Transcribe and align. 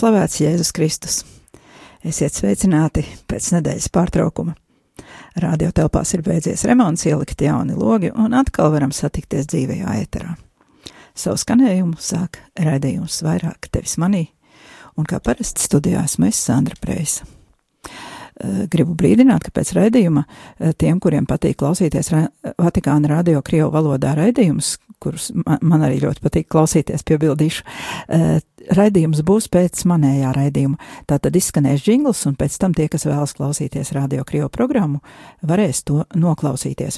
slavēts 0.00 0.40
Jēzus 0.40 0.70
Kristus. 0.72 1.16
Esiet 2.06 2.32
sveicināti 2.32 3.02
pēc 3.28 3.50
nedēļas 3.56 3.90
pārtraukuma. 3.92 4.54
Radio 5.42 5.68
telpās 5.76 6.14
ir 6.16 6.22
beidzies 6.24 6.64
remonts, 6.68 7.04
ielikt 7.08 7.42
jauni 7.44 7.76
logi, 7.76 8.08
un 8.08 8.32
atkal 8.38 8.72
varam 8.72 8.94
satikties 8.96 9.50
dzīvajā 9.52 9.96
ēterā. 10.00 10.36
Savu 11.12 11.40
skanējumu 11.42 12.00
sāk 12.00 12.40
raidījums 12.56 13.20
vairāk 13.26 13.68
tevis 13.68 13.98
manī, 14.00 14.24
un 14.96 15.08
kā 15.08 15.20
parasti 15.20 15.66
studijā 15.66 16.06
esmu 16.08 16.30
es 16.30 16.40
Sandra 16.48 16.80
Preisa. 16.80 17.28
Eh, 18.40 18.64
Gribu 18.72 18.94
brīdināt, 18.96 19.44
ka 19.44 19.52
pēc 19.52 19.74
raidījuma 19.76 20.24
eh, 20.24 20.72
tiem, 20.80 21.00
kuriem 21.02 21.26
patīk 21.28 21.58
klausīties 21.60 22.08
Vatikāna 22.56 23.10
radio 23.10 23.42
Krievu 23.44 23.68
valodā 23.74 24.14
raidījumus, 24.16 24.78
kurus 25.00 25.28
man, 25.34 25.58
man 25.60 25.84
arī 25.84 26.00
ļoti 26.04 26.24
patīk 26.24 26.48
klausīties, 26.52 27.04
piebildīšu, 27.08 27.66
eh, 28.16 28.40
raidījums 28.76 29.22
būs 29.26 29.48
pēc 29.52 29.84
manējā 29.88 30.30
raidījuma. 30.36 30.76
Tātad 31.10 31.36
izskanēs 31.38 31.86
jingls, 31.86 32.20
un 32.28 32.34
pēc 32.38 32.52
tam 32.60 32.72
tie, 32.76 32.86
kas 32.92 33.06
vēlas 33.08 33.34
klausīties 33.36 33.92
radio 33.96 34.22
Krievu 34.28 34.50
programmu, 34.52 34.98
varēs 35.46 35.78
to 35.88 35.96
noklausīties. 36.14 36.94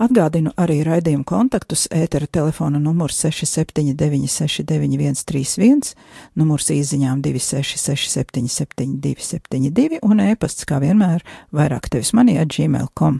Atgādinu 0.00 0.50
arī 0.60 0.76
raidījumu 0.86 1.24
kontaktus 1.28 1.88
ētera 1.92 2.26
telefona 2.30 2.78
numurs 2.80 3.24
67969131, 3.24 5.94
numurs 6.40 6.66
īziņām 6.72 7.16
266-7722, 7.26 9.98
un 10.06 10.20
e-pasts, 10.30 10.64
kā 10.68 10.76
vienmēr, 10.82 11.20
vairāk 11.52 11.84
tevis 11.92 12.12
manī 12.16 12.34
at 12.40 12.48
gmail.com. 12.54 13.14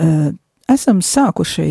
Uh, 0.00 0.30
Esam 0.70 1.00
sākuši 1.02 1.64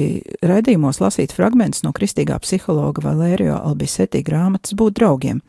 raidījumos 0.43 0.99
lasīt 0.99 1.31
fragmentus 1.35 1.85
no 1.85 1.93
kristīgā 1.95 2.35
psihologa 2.43 3.05
Valērio 3.05 3.55
Albisetī 3.61 4.25
grāmatas 4.27 4.75
Būt 4.75 4.97
draugiem, 4.99 5.39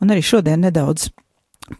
un 0.00 0.14
arī 0.14 0.22
šodien 0.22 0.62
nedaudz 0.62 1.10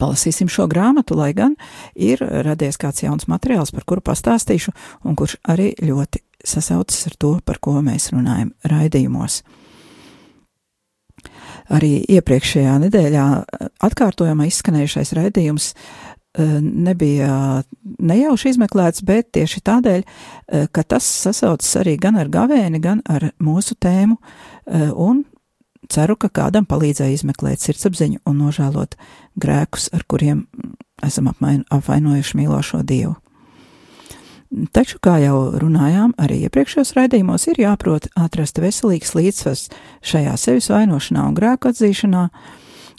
Palasīsim 0.01 0.49
šo 0.49 0.65
grāmatu, 0.65 1.13
lai 1.13 1.35
gan 1.37 1.59
ir 1.93 2.23
radies 2.25 2.79
kāds 2.81 3.03
jauns 3.05 3.27
materiāls, 3.29 3.69
par 3.75 3.85
kuru 3.85 4.01
pastāstīšu, 4.01 4.73
un 5.05 5.19
kurš 5.19 5.37
arī 5.45 5.75
ļoti 5.77 6.23
sasaucas 6.41 7.03
ar 7.11 7.19
to, 7.21 7.35
par 7.45 7.61
ko 7.61 7.77
mēs 7.85 8.09
runājam 8.15 8.55
raidījumos. 8.65 9.43
Arī 11.73 11.99
iepriekšējā 12.17 12.79
nedēļā 12.87 13.27
atkārtojumā 13.85 14.49
izskanējušais 14.49 15.13
raidījums 15.17 15.71
eh, 15.73 16.14
nebija 16.61 17.63
nejauši 17.83 18.55
izmeklēts, 18.55 19.05
bet 19.07 19.31
tieši 19.37 19.61
tādēļ, 19.65 20.03
eh, 20.03 20.67
ka 20.73 20.83
tas 20.83 21.05
sasaucas 21.05 21.77
arī 21.83 21.99
gan 22.01 22.17
ar 22.17 22.29
gavēni, 22.29 22.81
gan 22.81 23.03
ar 23.07 23.31
mūsu 23.41 23.77
tēmu, 23.79 24.17
eh, 24.67 24.91
un 24.91 25.25
ceru, 25.89 26.17
ka 26.17 26.29
kādam 26.29 26.67
palīdzēja 26.67 27.15
izmeklēt 27.15 27.61
sirdsapziņu 27.61 28.19
un 28.27 28.39
nožēlot 28.39 28.95
grēkus, 29.39 29.89
ar 29.93 30.03
kuriem 30.09 30.47
esam 31.03 31.29
apmain, 31.29 31.65
apvainojuši 31.71 32.41
mīlošo 32.41 32.83
Dievu. 32.83 33.17
Taču, 34.73 35.01
kā 35.03 35.19
jau 35.19 35.59
runājām, 35.59 36.13
arī 36.15 36.45
iepriekšējos 36.47 36.95
raidījumos 36.95 37.49
ir 37.51 37.59
jāprot 37.65 38.07
atrast 38.15 38.61
veselīgs 38.63 39.15
līdzsvars 39.17 39.65
šajā 40.03 40.37
sevis 40.39 40.69
vainošanā 40.71 41.25
un 41.27 41.35
grēku 41.35 41.73
atzīšanā, 41.73 42.29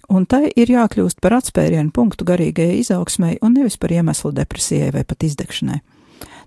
un 0.10 0.26
tai 0.30 0.50
ir 0.56 0.72
jākļūst 0.72 1.22
par 1.24 1.38
atspērienu 1.40 1.94
punktu 1.96 2.28
garīgajai 2.28 2.80
izaugsmai 2.82 3.36
un 3.42 3.56
nevis 3.58 3.78
par 3.78 3.94
iemeslu 3.96 4.32
depresijai 4.36 4.92
vai 4.96 5.04
pat 5.08 5.26
izdegšanai. 5.28 5.82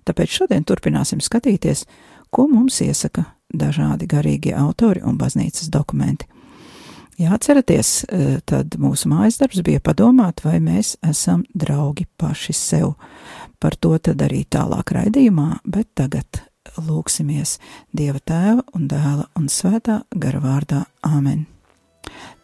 Tāpēc 0.09 0.41
šodien 0.41 0.65
turpināsim 0.65 1.21
skatīties, 1.25 1.85
ko 2.31 2.47
mums 2.49 2.81
iesaka 2.85 3.25
dažādi 3.55 4.09
garīgie 4.09 4.55
autori 4.57 5.03
un 5.05 5.19
baznīcas 5.21 5.71
dokumenti. 5.73 6.29
Ja 7.19 7.33
atceraties, 7.35 8.05
eh, 8.05 8.39
tad 8.47 8.77
mūsu 8.79 9.11
mājas 9.11 9.41
darbs 9.41 9.63
bija 9.67 9.81
padomāt, 9.83 10.45
vai 10.45 10.61
mēs 10.63 10.95
esam 11.03 11.45
draugi 11.55 12.07
paši 12.17 12.55
sev. 12.55 12.95
Par 13.59 13.75
to 13.75 13.99
tad 13.99 14.23
arī 14.23 14.45
tālāk 14.47 14.95
raidījumā, 14.95 15.59
bet 15.67 15.89
tagad 15.99 16.45
lūksimies 16.77 17.59
Dieva 17.93 18.21
tēva 18.21 18.63
un 18.75 18.89
dēla 18.89 19.27
un 19.35 19.49
svētā 19.49 20.05
gara 20.15 20.41
vārdā 20.41 20.85
Āmen. 21.03 21.58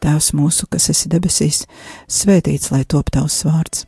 Tēvs 0.05 0.33
mūsu, 0.37 0.69
kas 0.71 0.91
esi 0.93 1.11
debesīs, 1.13 1.65
svētīts 2.11 2.71
lai 2.75 2.83
top 2.85 3.11
tavs 3.15 3.41
vārds, 3.47 3.85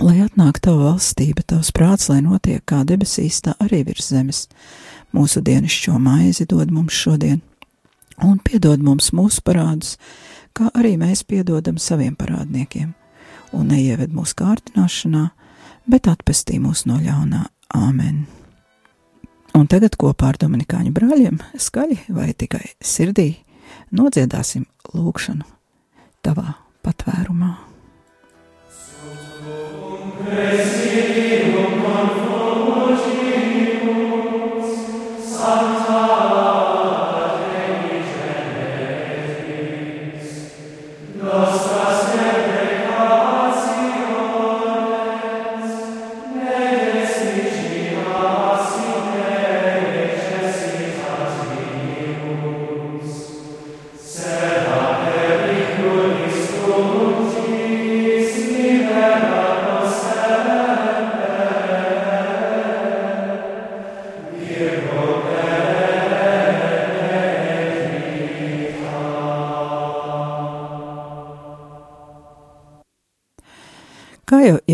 lai 0.00 0.18
atnāk 0.24 0.60
tava 0.64 0.90
valstība, 0.90 1.44
tavs 1.46 1.72
prāts, 1.74 2.08
lai 2.10 2.20
notiek 2.24 2.64
kā 2.66 2.82
debesīs, 2.88 3.42
tā 3.44 3.54
arī 3.62 3.84
virs 3.88 4.10
zemes. 4.12 4.46
Mūsu 5.14 5.44
dienascho 5.44 5.98
maizi 6.02 6.46
dod 6.50 6.72
mums 6.74 6.96
šodien, 6.96 7.42
un 8.24 8.40
piedod 8.42 8.82
mums 8.82 9.12
mūsu 9.14 9.44
parādus, 9.46 9.96
kā 10.54 10.70
arī 10.74 10.96
mēs 10.98 11.22
piedodam 11.28 11.78
saviem 11.78 12.16
parādniekiem, 12.18 12.94
un 13.54 13.70
neieved 13.70 14.14
mūsu 14.14 14.38
kārtināšanā, 14.40 15.28
bet 15.86 16.08
atpestī 16.10 16.58
mūs 16.62 16.86
no 16.90 16.98
ļaunā 17.02 17.44
Āmen. 17.74 18.24
Un 19.54 19.66
tagad 19.70 19.96
kopā 19.98 20.32
ar 20.32 20.38
Dominikāņu 20.38 20.90
brāļiem 20.94 21.40
skaļi 21.62 21.96
vai 22.14 22.32
tikai 22.38 22.62
sirdī 22.82 23.43
nodziedāsim 23.94 24.66
lūgšanu 24.94 25.46
tavā 26.24 26.56
patvērumā. 26.84 27.52
Kā 30.24 31.43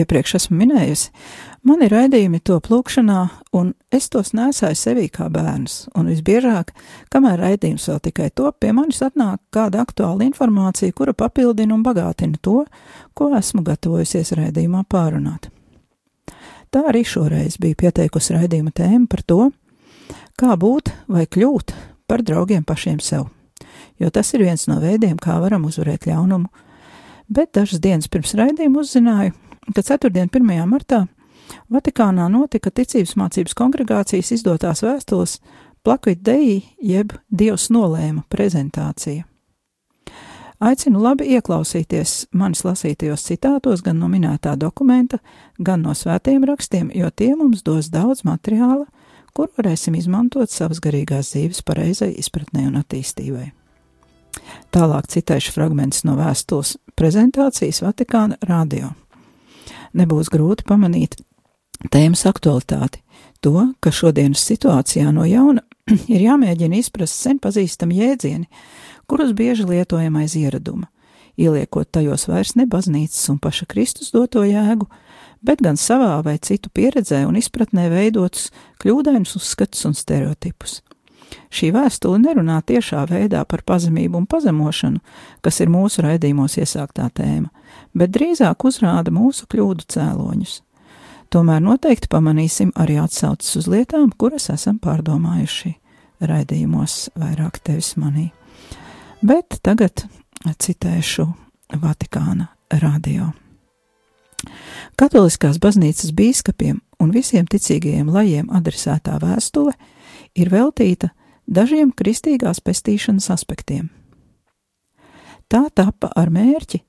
iepriekš 0.01 0.35
esmu 0.39 0.59
minējusi, 0.61 1.13
mani 1.69 1.89
raidījumi 1.93 2.41
top 2.45 2.71
lūkšanā, 2.73 3.21
un 3.57 3.73
es 3.93 4.09
tos 4.13 4.33
nesāju 4.37 4.79
sevī 4.79 5.07
kā 5.13 5.29
bērns, 5.33 5.87
un 5.99 6.11
visbiežāk, 6.11 6.73
kamēr 7.13 7.41
raidījums 7.45 7.89
vēl 7.91 8.03
tikai 8.09 8.29
top, 8.35 8.59
pie 8.63 8.73
manis 8.77 9.03
atnāk 9.07 9.43
kāda 9.55 9.85
aktuāla 9.85 10.27
informācija, 10.27 10.95
kura 10.97 11.15
papildina 11.15 11.77
un 11.77 11.85
bagātina 11.87 12.41
to, 12.43 12.65
ko 13.15 13.31
esmu 13.39 13.65
gatavojusies 13.67 14.35
raidījumā 14.39 14.85
pārunāt. 14.91 15.51
Tā 16.71 16.85
arī 16.87 17.03
šoreiz 17.03 17.59
bija 17.59 17.79
pieteikusi 17.87 18.37
raidījuma 18.37 18.71
tēmu 18.71 19.09
par 19.11 19.25
to, 19.27 19.51
kā 20.39 20.55
būt 20.55 20.93
vai 21.11 21.27
kļūt 21.27 21.75
par 22.11 22.23
draugiem 22.27 22.63
pašiem 22.67 23.01
sev, 23.03 23.29
jo 23.99 24.11
tas 24.15 24.31
ir 24.35 24.45
viens 24.47 24.69
no 24.71 24.79
veidiem, 24.83 25.19
kā 25.19 25.41
varam 25.43 25.67
uzvarēt 25.67 26.07
ļaunumu, 26.07 26.47
bet 27.31 27.53
dažas 27.59 27.83
dienas 27.83 28.11
pirms 28.11 28.37
raidījuma 28.39 28.85
uzzināju, 28.85 29.35
ka 29.75 29.83
4. 29.83 30.11
1. 30.11 30.67
martā 30.67 31.07
Vatikānā 31.71 32.29
notika 32.31 32.71
ticības 32.71 33.17
mācības 33.19 33.57
kongregācijas 33.59 34.33
izdotās 34.37 34.85
vēstules 34.87 35.41
Plakuit 35.83 36.23
Dei 36.23 36.61
jeb 36.83 37.15
Dievs 37.31 37.71
nolēma 37.73 38.23
prezentācija. 38.31 39.25
Aicinu 40.61 41.01
labi 41.01 41.31
ieklausīties 41.33 42.27
manis 42.37 42.67
lasītajos 42.67 43.23
citātos 43.25 43.81
gan 43.81 43.97
no 43.97 44.11
minētā 44.13 44.59
dokumenta, 44.61 45.17
gan 45.57 45.81
no 45.81 45.95
svētajiem 45.97 46.45
rakstiem, 46.51 46.91
jo 46.93 47.09
tie 47.11 47.33
mums 47.33 47.63
dos 47.65 47.89
daudz 47.89 48.27
materiāla, 48.29 48.85
kur 49.33 49.49
varēsim 49.57 49.97
izmantot 49.97 50.53
savas 50.53 50.83
garīgās 50.85 51.33
dzīves 51.33 51.65
pareizai 51.65 52.11
izpratnē 52.21 52.67
un 52.69 52.77
attīstībai. 52.83 53.47
Tālāk 54.71 55.09
citēšu 55.11 55.55
fragments 55.57 56.05
no 56.05 56.19
vēstules 56.21 56.77
prezentācijas 56.93 57.81
Vatikāna 57.81 58.37
radio. 58.45 58.93
Nebūs 59.97 60.31
grūti 60.31 60.67
pamanīt 60.69 61.17
tēmas 61.91 62.27
aktualitāti, 62.29 63.01
to, 63.43 63.71
ka 63.81 63.93
šodienas 63.95 64.43
situācijā 64.47 65.11
no 65.15 65.25
jauna 65.29 65.65
ir 66.15 66.25
jāmēģina 66.27 66.79
izprast 66.81 67.17
sen 67.17 67.41
pazīstami 67.43 68.01
jēdzieni, 68.03 68.47
kurus 69.11 69.33
bieži 69.37 69.67
lietojam 69.67 70.21
aiz 70.21 70.37
ieraduma, 70.39 70.91
ieliekot 71.41 71.91
tajos 71.91 72.29
vairs 72.31 72.55
ne 72.59 72.69
baznīcas 72.71 73.33
un 73.33 73.41
paša 73.43 73.67
Kristus 73.71 74.13
doto 74.15 74.45
jēgu, 74.47 74.87
bet 75.43 75.65
gan 75.65 75.81
savā 75.81 76.19
vai 76.25 76.37
citu 76.39 76.71
pieredzē 76.75 77.25
un 77.27 77.41
izpratnē 77.41 77.89
veidotus 77.91 78.51
kļūdainus 78.83 79.35
uzskatus 79.41 79.89
un 79.89 79.97
stereotipus. 79.97 80.81
Šī 81.51 81.71
vēstule 81.75 82.21
nerunā 82.23 82.61
tiešā 82.67 83.05
veidā 83.11 83.43
par 83.49 83.63
pazemību 83.67 84.23
un 84.23 84.27
pazemošanu, 84.31 85.01
kas 85.45 85.61
ir 85.63 85.71
mūsu 85.73 86.05
raidījumos 86.07 86.57
iesāktā 86.63 87.09
tēma, 87.15 87.51
bet 87.95 88.13
drīzāk 88.15 88.67
uzrāda 88.67 89.15
mūsu 89.15 89.49
kļūdu 89.51 89.87
cēloņus. 89.95 90.61
Tomēr 91.31 91.61
noteikti 91.63 92.11
pamanīsim 92.11 92.73
arī 92.75 92.99
atsaucas 92.99 93.53
uz 93.61 93.69
lietām, 93.71 94.11
kuras 94.19 94.49
esam 94.51 94.81
pārdomājuši 94.83 95.77
raidījumos 96.27 97.13
vairāk 97.19 97.61
tevis 97.63 97.95
manī. 98.01 98.31
Bet 99.23 99.61
tagad 99.63 100.07
citēšu 100.43 101.29
Vatikāna 101.79 102.49
radio. 102.83 103.31
Katoliskās 104.99 105.61
baznīcas 105.63 106.11
bīskapiem 106.17 106.81
un 107.01 107.13
visiem 107.15 107.47
ticīgajiem 107.47 108.11
lajiem 108.11 108.51
adresētā 108.51 109.19
vēstule 109.23 109.75
ir 110.35 110.51
veltīta 110.53 111.13
dažiem 111.51 111.91
kristīgās 111.93 112.63
pestīšanas 112.65 113.29
aspektiem. 113.35 113.91
Tā 115.51 115.67
tapa 115.75 116.13
ar 116.17 116.31
mērķi 116.31 116.81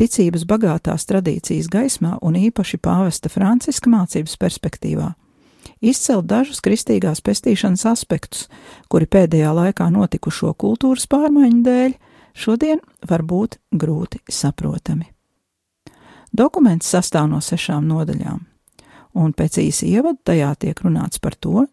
ticības 0.00 0.46
bagātās 0.48 1.04
tradīcijas 1.10 1.68
gaismā 1.68 2.16
un 2.24 2.38
īpaši 2.40 2.80
pāvesta 2.80 3.28
Franciska 3.28 3.90
mācības 3.92 4.38
perspektīvā 4.40 5.12
izcelt 5.80 6.26
dažus 6.26 6.60
kristīgās 6.64 7.22
pestīšanas 7.24 7.84
aspektus, 7.90 8.46
kuri 8.90 9.06
pēdējā 9.06 9.52
laikā 9.54 9.88
notikušo 9.94 10.54
kultūras 10.58 11.06
pārmaiņu 11.10 11.62
dēļ 11.66 11.94
šodien 12.38 12.82
var 13.08 13.22
būt 13.22 13.58
grūti 13.70 14.22
saprotami. 14.30 15.08
Dokuments 16.32 16.88
sastāv 16.88 17.28
no 17.30 17.40
sešām 17.40 17.86
nodaļām, 17.88 18.40
un 19.18 19.32
pēc 19.32 19.60
īsa 19.64 19.86
ievada 19.88 20.18
tajā 20.32 20.52
tiek 20.64 20.82
runāts 20.84 21.22
par 21.22 21.34
to, 21.34 21.66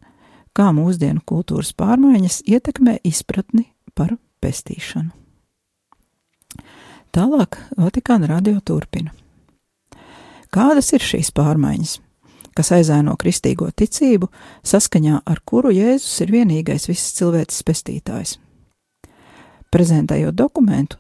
kā 0.56 0.72
mūsdienu 0.76 1.24
kultūras 1.28 1.74
pārmaiņas 1.78 2.42
ietekmē 2.48 3.00
izpratni 3.08 3.68
par 3.96 4.16
pestīšanu. 4.44 5.12
Tālāk 7.16 7.60
Vatikāna 7.80 8.28
radio 8.28 8.60
turpina. 8.60 9.14
Kādas 10.52 10.92
ir 10.96 11.04
šīs 11.04 11.32
pārmaiņas, 11.36 11.98
kas 12.56 12.72
aizēno 12.76 13.16
kristīgo 13.20 13.70
ticību, 13.72 14.30
saskaņā 14.64 15.22
ar 15.28 15.42
kuru 15.48 15.74
Jēzus 15.76 16.24
ir 16.24 16.32
vienīgais 16.36 16.88
visas 16.88 17.16
cilvēces 17.18 17.64
pestītājs? 17.68 18.38
Prezentējot 19.72 20.36
dokumentu, 20.40 21.00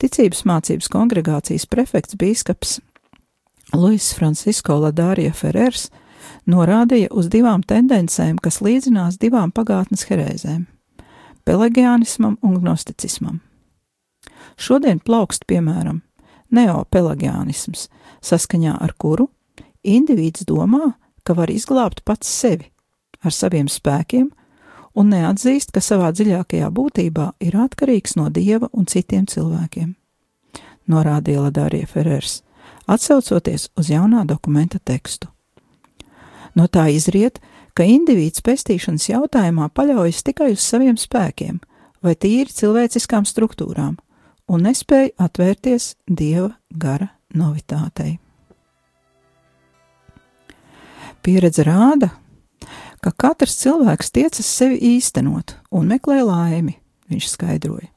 ticības 0.00 0.44
mācības 0.48 0.88
kongregācijas 0.92 1.64
prefekts 1.68 2.16
bīskaps 2.20 2.78
Luis 3.76 4.10
Francisko 4.16 4.80
Ladārija 4.82 5.32
Ferrers 5.36 5.88
norādīja 6.46 7.10
uz 7.10 7.28
divām 7.28 7.62
tendencēm, 7.62 8.38
kas 8.42 8.60
līdzinās 8.60 9.18
divām 9.18 9.52
pagātnes 9.52 10.06
herēzēm- 10.08 10.66
pelagianismam 11.46 12.38
un 12.42 12.60
gnosticismam. 12.60 13.40
Šodien 14.56 15.00
plaukst, 15.00 15.46
piemēram, 15.46 16.02
neopelagianisms, 16.50 17.88
saskaņā 18.22 18.76
ar 18.82 18.92
kuru 18.98 19.28
indivīds 19.84 20.44
domā, 20.44 20.94
ka 21.24 21.34
var 21.34 21.48
izglābt 21.48 22.04
pats 22.04 22.28
sevi 22.28 22.70
ar 23.24 23.30
saviem 23.30 23.68
spēkiem 23.68 24.30
un 24.94 25.10
neatzīst, 25.12 25.72
ka 25.72 25.80
savā 25.80 26.10
dziļākajā 26.12 26.70
būtībā 26.74 27.32
ir 27.40 27.56
atkarīgs 27.56 28.16
no 28.16 28.28
dieva 28.28 28.68
un 28.72 28.86
citiem 28.86 29.26
cilvēkiem. 29.30 29.94
Norādīja 30.90 31.44
Ladārija 31.46 31.86
Ferērs, 31.86 32.40
atsaucoties 32.90 33.68
uz 33.78 33.90
jaunā 33.92 34.24
dokumenta 34.26 34.80
tekstu. 34.82 35.28
No 36.54 36.66
tā 36.66 36.88
izriet, 36.90 37.38
ka 37.74 37.86
indivīds 37.86 38.42
pestīšanas 38.44 39.08
jautājumā 39.10 39.70
paļaujas 39.74 40.24
tikai 40.26 40.52
uz 40.54 40.64
saviem 40.64 40.98
spēkiem 40.98 41.60
vai 42.04 42.16
tīri 42.16 42.50
cilvēciskām 42.52 43.26
struktūrām 43.28 43.98
un 44.50 44.66
nespēja 44.66 45.14
atvērties 45.20 45.94
dieva 46.06 46.50
gara 46.70 47.12
novitātei. 47.36 48.18
Pieredze 51.20 51.66
rāda, 51.68 52.08
ka 53.04 53.12
katrs 53.12 53.58
cilvēks 53.60 54.12
tiecas 54.16 54.48
sevi 54.48 54.78
īstenot 54.96 55.54
un 55.76 55.90
meklē 55.92 56.22
laimi, 56.24 56.78
viņš 57.12 57.28
skaidroja. 57.34 57.90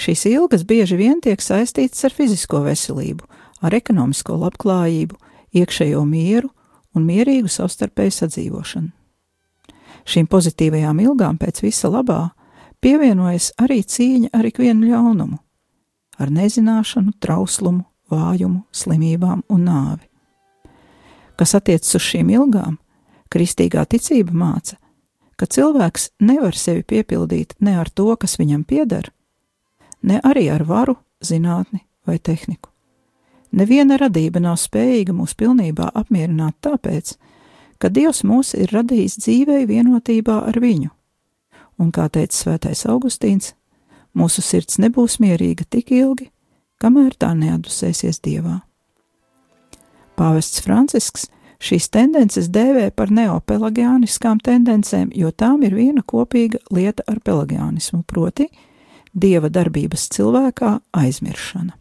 Šīs 0.00 0.22
ilgas 0.30 0.62
bieži 0.64 0.96
vien 0.96 1.18
tiek 1.20 1.42
saistītas 1.42 2.06
ar 2.06 2.14
fizisko 2.16 2.62
veselību, 2.64 3.26
ar 3.60 3.74
ekonomisko 3.76 4.38
labklājību, 4.40 5.18
iekšējo 5.60 6.04
mieru 6.08 6.48
un 6.96 7.06
mierīgu 7.06 7.50
savstarpēju 7.50 8.16
sadzīvošanu. 8.16 8.90
Šīm 10.10 10.26
pozitīvajām 10.30 11.00
ilgām 11.04 11.38
pēc 11.38 11.62
visa 11.62 11.90
labā 11.92 12.30
pievienojas 12.80 13.52
arī 13.60 13.82
cīņa 13.84 14.32
ar 14.32 14.48
ikvienu 14.48 14.90
ļaunumu, 14.90 15.38
ar 16.18 16.32
nezināšanu, 16.32 17.14
trauslumu, 17.20 17.84
vājumu, 18.10 18.64
slimībām 18.72 19.44
un 19.52 19.66
nāvi. 19.68 20.06
Kas 21.38 21.54
attiecas 21.56 21.94
uz 21.96 22.04
šīm 22.04 22.32
ilgām, 22.34 22.78
kristīgā 23.32 23.84
ticība 23.88 24.34
māca, 24.36 24.76
ka 25.40 25.48
cilvēks 25.48 26.10
nevar 26.20 26.56
sevi 26.56 26.82
piepildīt 26.84 27.54
ne 27.64 27.78
ar 27.80 27.88
to, 27.88 28.10
kas 28.20 28.36
viņam 28.40 28.66
pieder, 28.68 29.12
ne 30.02 30.20
arī 30.24 30.48
ar 30.52 30.66
varu, 30.68 30.98
zinātni 31.24 31.84
vai 32.08 32.18
tehniku. 32.18 32.68
Neviena 33.50 33.98
radība 33.98 34.40
nav 34.42 34.60
spējīga 34.62 35.14
mūs 35.16 35.34
pilnībā 35.38 35.90
apmierināt 35.98 36.54
tāpēc, 36.62 37.16
ka 37.82 37.90
Dievs 37.90 38.22
mūs 38.26 38.54
ir 38.54 38.70
radījis 38.74 39.18
dzīvei 39.24 39.64
vienotībā 39.66 40.42
ar 40.46 40.60
viņu. 40.62 40.90
Un, 41.80 41.90
kā 41.90 42.06
teica 42.12 42.36
Svētais 42.36 42.84
Augustīns, 42.86 43.54
mūsu 44.14 44.44
sirds 44.44 44.78
nebūs 44.82 45.18
mierīga 45.22 45.64
tik 45.64 45.90
ilgi, 45.96 46.28
kamēr 46.80 47.16
tā 47.18 47.32
neatdusēsies 47.34 48.20
Dievā. 48.22 48.60
Pāvests 50.20 50.60
Francisks 50.60 51.26
šīs 51.60 51.88
tendences 51.92 52.50
dēvē 52.52 52.90
par 52.96 53.10
neopelagiāniskām 53.14 54.40
tendencēm, 54.44 55.10
jo 55.16 55.32
tām 55.32 55.64
ir 55.64 55.74
viena 55.76 56.04
kopīga 56.06 56.60
lieta 56.70 57.04
ar 57.08 57.18
pelagiānismu, 57.24 58.04
proti, 58.06 58.50
dieva 59.16 59.50
darbības 59.50 60.08
cilvēkā 60.14 60.76
aizmiršana. 61.00 61.79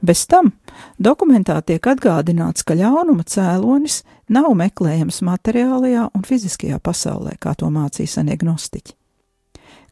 Bez 0.00 0.26
tam 0.30 0.52
dokumentā 0.98 1.58
tiek 1.66 1.82
atgādināts, 1.90 2.62
ka 2.62 2.76
ļaunuma 2.78 3.24
cēlonis 3.26 4.04
nav 4.30 4.52
meklējams 4.54 5.20
materiālajā 5.26 6.08
un 6.14 6.26
fiziskajā 6.26 6.78
pasaulē, 6.78 7.34
kā 7.40 7.56
to 7.58 7.70
mācīja 7.74 8.18
senie 8.18 8.38
gnostiķi. 8.38 8.94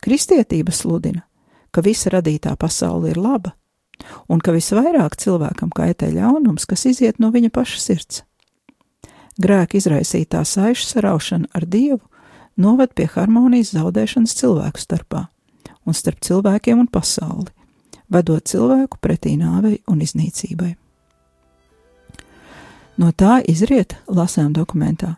Kristietība 0.05 0.71
sludina, 0.71 1.25
ka 1.75 1.83
visa 1.83 2.13
radītā 2.15 2.55
pasaule 2.57 3.11
ir 3.11 3.19
laba, 3.19 3.57
un 4.31 4.39
ka 4.39 4.55
visvairāk 4.55 5.19
cilvēkam 5.19 5.73
kaitē 5.75 6.13
ļaunums, 6.15 6.69
kas 6.71 6.87
iziet 6.87 7.19
no 7.19 7.33
viņa 7.35 7.51
paša 7.51 7.83
sirds. 7.83 8.23
Grēka 9.43 9.77
izraisītā 9.81 10.45
saišu 10.47 10.87
saraušana 10.87 11.51
ar 11.53 11.67
Dievu 11.67 12.05
noved 12.57 12.95
pie 12.97 13.09
harmonijas 13.11 13.75
zaudēšanas 13.77 14.37
cilvēku 14.39 14.81
starpā 14.81 15.27
un 15.85 15.97
starp 15.97 16.23
cilvēkiem 16.25 16.87
un 16.87 16.89
pasauli 16.89 17.51
vedot 18.13 18.45
cilvēku 18.45 18.99
pretī 19.03 19.37
nāvei 19.39 19.81
un 19.91 20.03
iznīcībai. 20.03 20.75
No 22.97 23.13
tā 23.13 23.43
izriet, 23.45 23.97
lasām 24.09 24.55
dokumentā, 24.57 25.17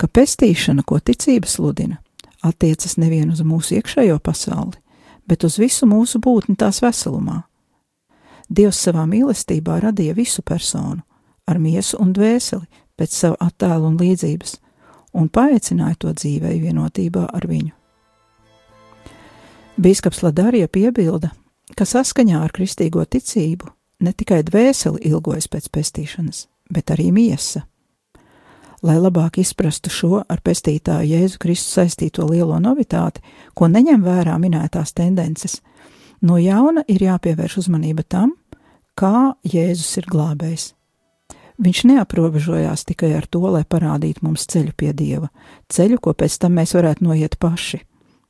ka 0.00 0.08
pestīšana, 0.08 0.84
ko 0.86 0.98
ticība 0.98 1.48
sludina, 1.48 1.98
attiecas 2.42 2.96
nevien 2.96 3.30
uz 3.32 3.42
mūsu 3.44 3.76
iekšējo 3.78 4.18
pasauli, 4.24 4.78
bet 5.28 5.44
uz 5.44 5.58
visu 5.60 5.86
mūsu 5.86 6.22
būtni 6.24 6.56
tās 6.56 6.80
veselumā. 6.82 7.42
Dievs 8.48 8.80
savā 8.80 9.04
mīlestībā 9.04 9.76
radīja 9.84 10.14
visu 10.16 10.42
personu 10.42 11.02
ar 11.48 11.58
miesu 11.60 11.98
un 12.00 12.14
dvēseli 12.16 12.64
pēc 12.96 13.12
sava 13.12 13.36
attēla 13.44 13.90
un 13.90 13.98
līdzības, 14.00 14.56
un 15.20 15.28
paaicināja 15.28 15.98
to 16.00 16.14
dzīvei 16.16 16.56
vienotībā 16.62 17.26
ar 17.28 17.44
viņu. 17.48 17.74
Bīskaps 19.78 20.24
Ladarija 20.24 20.68
piebilda, 20.68 21.30
ka 21.76 21.86
saskaņā 21.88 22.42
ar 22.44 22.54
kristīgo 22.54 23.04
ticību 23.04 23.72
ne 24.04 24.12
tikai 24.12 24.42
dvēseli 24.46 25.02
ilgojas 25.10 25.48
pēc 25.50 25.68
pestīšanas, 25.74 26.46
bet 26.70 26.94
arī 26.94 27.10
miesa. 27.12 27.66
lai 28.82 28.94
labāk 28.94 29.40
izprastu 29.42 29.90
šo 29.90 30.22
ar 30.22 30.40
pestītāju 30.44 31.10
Jēzu 31.10 31.38
Kristu 31.42 31.80
saistīto 31.80 32.26
lielo 32.30 32.60
novitāti, 32.62 33.20
ko 33.54 33.66
neņem 33.66 34.04
vērā 34.06 34.36
minētās 34.38 34.94
tendences, 34.94 35.58
no 36.22 36.38
jauna 36.38 36.84
ir 36.86 37.02
jāpievērš 37.02 37.58
uzmanība 37.64 38.04
tam, 38.06 38.36
kā 38.94 39.34
Jēzus 39.42 39.98
ir 39.98 40.06
glābējs. 40.06 40.72
Viņš 41.58 41.84
neaprobežojās 41.90 42.84
tikai 42.86 43.16
ar 43.18 43.26
to, 43.26 43.42
lai 43.50 43.64
parādītu 43.66 44.22
mums 44.22 44.46
ceļu 44.46 44.76
pie 44.78 44.92
Dieva, 44.94 45.26
ceļu, 45.66 45.98
ko 45.98 46.14
pēc 46.14 46.38
tam 46.38 46.54
mēs 46.54 46.76
varētu 46.78 47.02
noiet 47.02 47.34
paši, 47.42 47.80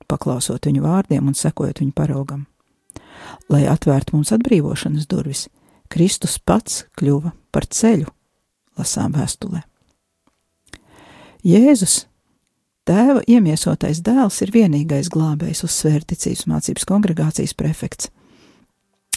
paklausot 0.09 0.65
viņu 0.65 0.81
vārdiem 0.81 1.29
un 1.29 1.37
sekojot 1.37 1.83
viņu 1.85 1.93
paraugam. 1.93 2.47
Lai 3.49 3.65
atvērtu 3.71 4.17
mums 4.17 4.33
atbrīvošanas 4.35 5.09
durvis, 5.09 5.47
Kristus 5.89 6.37
pats 6.39 6.85
kļuva 6.99 7.33
par 7.53 7.67
ceļu, 7.67 8.11
lasām 8.79 9.15
vēstulē. 9.17 9.63
Jēzus, 11.47 12.03
tēva 12.89 13.23
iemiesotais 13.31 14.03
dēls, 14.05 14.41
ir 14.45 14.53
vienīgais 14.53 15.09
glābējs, 15.15 15.65
uzsvēra 15.65 16.05
ticības 16.13 16.47
mācības 16.51 16.89
kongregācijas 16.89 17.55
prefekts. 17.57 18.11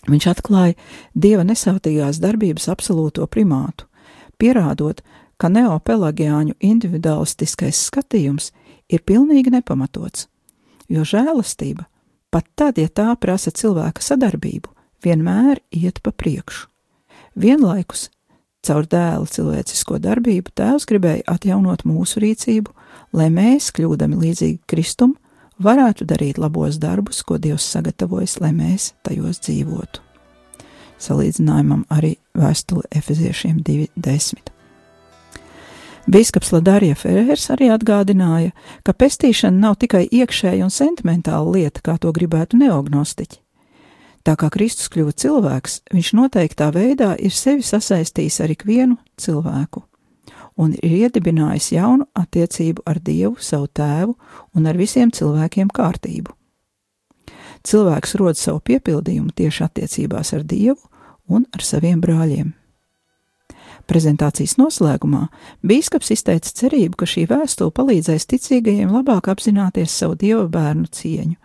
Viņš 0.09 0.27
atklāja 0.31 0.77
dieva 1.13 1.43
nesautīgās 1.45 2.21
darbības 2.21 2.69
absolūto 2.71 3.27
primātu, 3.29 3.85
pierādot, 4.41 5.03
ka 5.37 5.49
neopelagiāņu 5.49 6.55
individualistiskais 6.61 7.87
skatījums 7.89 8.51
ir 8.89 9.01
pilnīgi 9.05 9.53
nepamatots, 9.53 10.27
jo 10.89 11.05
žēlastība, 11.05 11.87
pat 12.31 12.47
tad, 12.55 12.79
ja 12.81 12.89
tā 12.89 13.11
prasa 13.19 13.51
cilvēka 13.51 14.03
sadarbību, 14.03 14.71
vienmēr 15.03 15.61
iet 15.75 16.01
pa 16.03 16.15
priekšu. 16.15 16.67
Vienlaikus 17.35 18.09
Caur 18.61 18.85
dēla 18.85 19.25
cilvēcisko 19.25 19.97
darbību 20.03 20.51
Tēvs 20.53 20.85
gribēja 20.89 21.25
atjaunot 21.33 21.81
mūsu 21.89 22.21
rīcību, 22.21 22.69
lai 23.17 23.31
mēs, 23.33 23.71
kļūdami 23.73 24.19
līdzīgi 24.21 24.59
Kristum, 24.69 25.15
varētu 25.61 26.05
darīt 26.05 26.37
labos 26.37 26.77
darbus, 26.81 27.23
ko 27.25 27.39
Dievs 27.41 27.65
sagatavojas, 27.73 28.37
lai 28.43 28.51
mēs 28.53 28.91
tajos 29.01 29.41
dzīvotu. 29.41 30.05
Salīdzinājumam 31.01 31.87
arī 31.89 32.13
vēstule 32.37 32.85
Efeziešiem 32.93 33.63
2.10. 33.65 34.53
Bīskaps 36.09 36.49
Ladārija 36.55 36.95
Ferērs 36.97 37.49
arī 37.53 37.69
atgādināja, 37.73 38.55
ka 38.85 38.93
pestīšana 38.97 39.67
nav 39.67 39.77
tikai 39.83 40.07
iekšēja 40.09 40.65
un 40.65 40.73
sentimentāla 40.73 41.53
lieta, 41.53 41.83
kā 41.85 41.99
to 42.01 42.11
gribētu 42.15 42.57
neognostiķi. 42.57 43.37
Tā 44.25 44.35
kā 44.37 44.49
Kristus 44.53 44.89
kļuva 44.93 45.13
cilvēks, 45.17 45.79
viņš 45.93 46.11
noteiktā 46.17 46.69
veidā 46.73 47.13
ir 47.17 47.33
sevi 47.33 47.65
sasaistījis 47.65 48.41
ar 48.41 48.53
ikvienu 48.53 48.97
cilvēku 49.17 49.85
un 50.61 50.75
ir 50.77 50.93
iedibinājis 51.05 51.71
jaunu 51.73 52.05
attiecību 52.17 52.83
ar 52.85 52.99
Dievu, 53.01 53.37
savu 53.39 53.69
tēvu 53.71 54.15
un 54.57 54.67
ar 54.67 54.77
visiem 54.77 55.11
cilvēkiem 55.11 55.71
kārtību. 55.73 56.33
Cilvēks 57.65 58.15
rod 58.19 58.37
savu 58.37 58.61
piepildījumu 58.65 59.33
tieši 59.37 59.65
attiecībās 59.67 60.33
ar 60.37 60.45
Dievu 60.45 60.81
un 61.29 61.45
ar 61.53 61.65
saviem 61.65 62.01
brāļiem. 62.01 62.53
Prezentācijas 63.91 64.55
noslēgumā 64.55 65.25
bīskaps 65.67 66.13
izteica 66.15 66.53
cerību, 66.61 67.01
ka 67.01 67.09
šī 67.09 67.25
vēstule 67.27 67.75
palīdzēs 67.75 68.29
ticīgajiem 68.31 68.93
labāk 68.93 69.27
apzināties 69.33 69.91
savu 69.91 70.15
dieva 70.21 70.45
bērnu 70.47 70.87
cieņu 70.87 71.35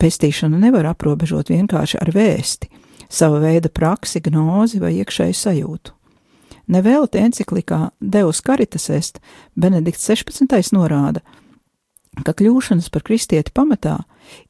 Pestīšanu 0.00 0.56
nevar 0.56 0.88
aprobežot 0.94 1.50
vienkārši 1.52 1.98
ar 2.00 2.10
vēsti, 2.14 2.70
sava 3.12 3.40
veida 3.42 3.68
praksi, 3.68 4.22
gnozi 4.24 4.80
vai 4.80 4.94
iekšēju 5.02 5.36
sajūtu. 5.36 5.92
Nevelti 6.70 7.20
enciklikā 7.20 7.90
Deus 8.00 8.40
Caritas 8.46 8.88
est 8.94 9.20
Benedikts 9.58 10.06
16. 10.08 10.72
norāda, 10.72 11.20
ka 12.24 12.32
kļūšanas 12.32 12.88
par 12.94 13.04
kristieti 13.04 13.52
pamatā 13.52 13.98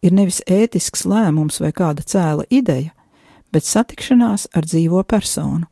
ir 0.04 0.14
nevis 0.14 0.38
ētisks 0.46 1.02
lēmums 1.08 1.58
vai 1.64 1.72
kāda 1.74 2.04
cēla 2.06 2.46
ideja, 2.50 2.92
bet 3.50 3.66
satikšanās 3.66 4.50
ar 4.54 4.68
dzīvo 4.68 5.02
personu, 5.02 5.66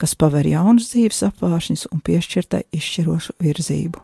kas 0.00 0.16
paver 0.16 0.48
jaunus 0.48 0.90
dzīves 0.92 1.22
apvāršņus 1.28 1.88
un 1.92 2.00
piešķirtai 2.04 2.62
izšķirošu 2.76 3.36
virzību. 3.42 4.00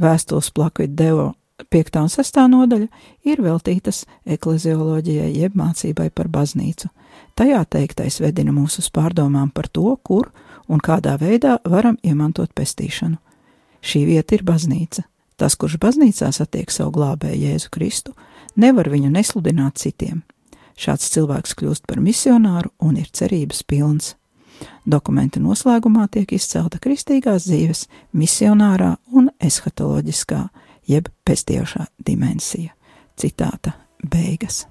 Vēstules 0.00 0.50
plakvit 0.56 0.96
Deo 0.96 1.32
5. 1.70 1.98
un 2.00 2.08
6. 2.08 2.38
nodaļa 2.50 2.86
ir 3.28 3.42
veltītas 3.44 4.04
eklezioloģijai, 4.24 5.30
jeb 5.42 5.56
mācībai 5.58 6.08
par 6.14 6.30
baznīcu. 6.32 6.88
Tajā 7.36 7.60
teiktais 7.68 8.20
vedina 8.22 8.52
mūs 8.54 8.78
uz 8.80 8.88
pārdomām 8.92 9.50
par 9.52 9.68
to, 9.68 9.92
kur 10.02 10.30
un 10.68 10.80
kādā 10.80 11.16
veidā 11.20 11.58
varam 11.68 11.98
iemantot 12.02 12.54
pestīšanu. 12.56 13.18
Šī 13.80 14.04
vieta 14.08 14.36
ir 14.36 14.44
baznīca. 14.44 15.04
Tas, 15.40 15.56
kurš 15.56 15.78
baznīcā 15.80 16.28
satiek 16.36 16.72
savu 16.72 16.92
glābēju 16.98 17.46
Jēzu 17.46 17.70
Kristu, 17.72 18.12
nevar 18.56 18.90
viņu 18.92 19.08
nesludināt 19.12 19.80
citiem. 19.80 20.22
Šāds 20.80 21.08
cilvēks 21.12 21.56
kļūst 21.56 21.86
par 21.88 22.00
misionāru 22.00 22.72
un 22.80 22.96
ir 23.00 23.08
cerības 23.12 23.62
pilns. 23.68 24.14
Dokumenta 24.86 25.40
noslēgumā 25.40 26.08
tiek 26.12 26.32
izcelta 26.32 26.80
kristīgās 26.82 27.46
dzīves, 27.48 27.86
misionārā 28.16 28.94
un 29.12 29.30
eshatoloģiskā 29.40 30.42
jeb 30.90 31.12
pestieša 31.24 31.86
dimensija. 32.06 32.74
Citāta 33.20 33.76
beigas. 34.02 34.69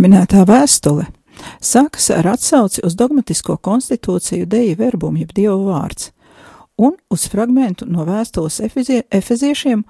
Pieminētā 0.00 0.46
vēstule 0.48 1.02
sākas 1.60 2.06
ar 2.14 2.24
atsauci 2.30 2.80
uz 2.88 2.94
dogmatisko 2.96 3.58
konstitūciju 3.60 4.46
Deja 4.48 4.78
verbumu, 4.78 5.18
jeb 5.20 5.34
Dievu 5.36 5.66
vārds, 5.66 6.06
un 6.80 6.94
uz 7.12 7.26
fragmentu 7.28 7.84
no 7.84 8.06
vēstules 8.08 8.62
efezie, 8.64 9.02
efeziešiem, 9.12 9.82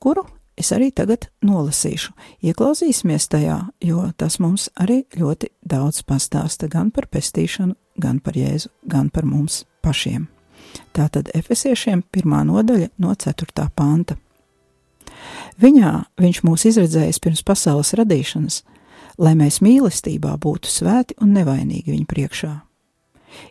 kuru 0.00 0.22
es 0.56 0.72
arī 0.72 0.88
tagad 0.88 1.26
nolasīšu. 1.44 2.14
Ieklausīsimies 2.48 3.28
tajā, 3.28 3.58
jo 3.84 4.06
tas 4.16 4.38
mums 4.40 4.70
arī 4.72 5.02
ļoti 5.12 5.52
daudz 5.60 6.00
pastāsta 6.08 6.70
gan 6.72 6.88
par 6.88 7.10
pestīšanu, 7.12 7.76
gan 8.00 8.22
par 8.24 8.40
Jēzu, 8.40 8.72
gan 8.88 9.12
par 9.12 9.28
mums 9.28 9.66
pašiem. 9.84 10.30
Tātad 10.96 11.28
efesiešiem 11.36 12.06
pirmā 12.08 12.40
nodaļa 12.48 12.88
no 13.04 13.12
4. 13.12 13.68
panta. 13.76 14.16
Viņā 15.60 15.92
viņš 16.16 16.42
mūs 16.48 16.68
izredzējis 16.72 17.20
pirms 17.20 17.44
pasaules 17.44 17.92
radīšanas– 18.00 18.62
lai 19.18 19.34
mēs 19.38 19.60
mīlestībā 19.64 20.36
būtu 20.40 20.70
svēti 20.70 21.16
un 21.22 21.34
nevainīgi 21.36 21.92
viņa 21.92 22.08
priekšā. 22.08 22.54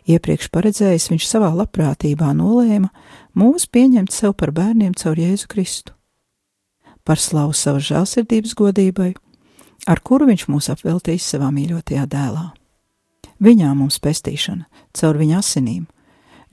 Iepriekš 0.08 0.48
paredzējis 0.52 1.08
viņš 1.12 1.26
savā 1.28 1.50
labprātībā 1.54 2.32
nolēma 2.36 2.90
mūs 3.38 3.68
pieņemt 3.70 4.12
sev 4.12 4.34
par 4.40 4.52
bērniem 4.56 4.96
caur 4.98 5.20
Jēzu 5.20 5.48
Kristu. 5.48 5.94
Par 7.04 7.20
slavu 7.20 7.54
savas 7.56 7.86
žēlsirdības 7.88 8.56
godībai, 8.58 9.12
ar 9.88 10.02
kuru 10.04 10.28
viņš 10.28 10.48
mūs 10.50 10.68
apveltījis 10.74 11.28
savā 11.36 11.52
mīļotajā 11.54 12.08
dēlā. 12.10 12.50
Viņā 13.38 13.70
mums 13.78 14.00
pestīšana, 14.02 14.66
caur 14.98 15.16
viņa 15.20 15.38
asinīm, 15.38 15.86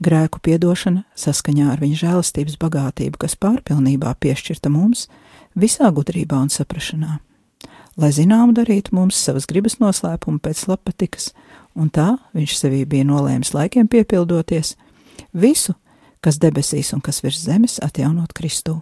grēku 0.00 0.38
piedošana 0.38 1.02
saskaņā 1.18 1.72
ar 1.72 1.82
viņa 1.82 2.02
žēlastības 2.04 2.60
bagātību, 2.62 3.18
kas 3.24 3.34
pārpilnībā 3.42 4.14
piešķirta 4.22 4.70
mums 4.70 5.08
visā 5.58 5.90
gudrībā 5.90 6.38
un 6.46 6.52
saprašanā 6.52 7.18
lai 7.96 8.12
zināmu 8.12 8.54
darītu 8.56 8.94
mums 8.96 9.18
savas 9.18 9.46
gribas 9.48 9.78
noslēpumu 9.80 10.40
pēc 10.44 10.66
labpatikas, 10.70 11.30
un 11.76 11.90
tā 11.92 12.16
viņš 12.36 12.56
sevī 12.58 12.84
bija 12.88 13.06
nolēmis 13.08 13.54
laikiem 13.56 13.88
piepildoties, 13.88 14.74
visu, 15.32 15.74
kas 16.20 16.40
debesīs 16.42 16.92
un 16.96 17.02
kas 17.04 17.22
virs 17.24 17.44
zemes, 17.46 17.78
atjaunot 17.84 18.34
Kristū. 18.36 18.80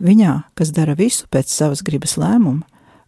Viņā, 0.00 0.34
kas 0.56 0.72
dara 0.72 0.96
visu 0.96 1.28
pēc 1.28 1.50
savas 1.52 1.82
gribas 1.84 2.16
lēmuma, 2.20 2.64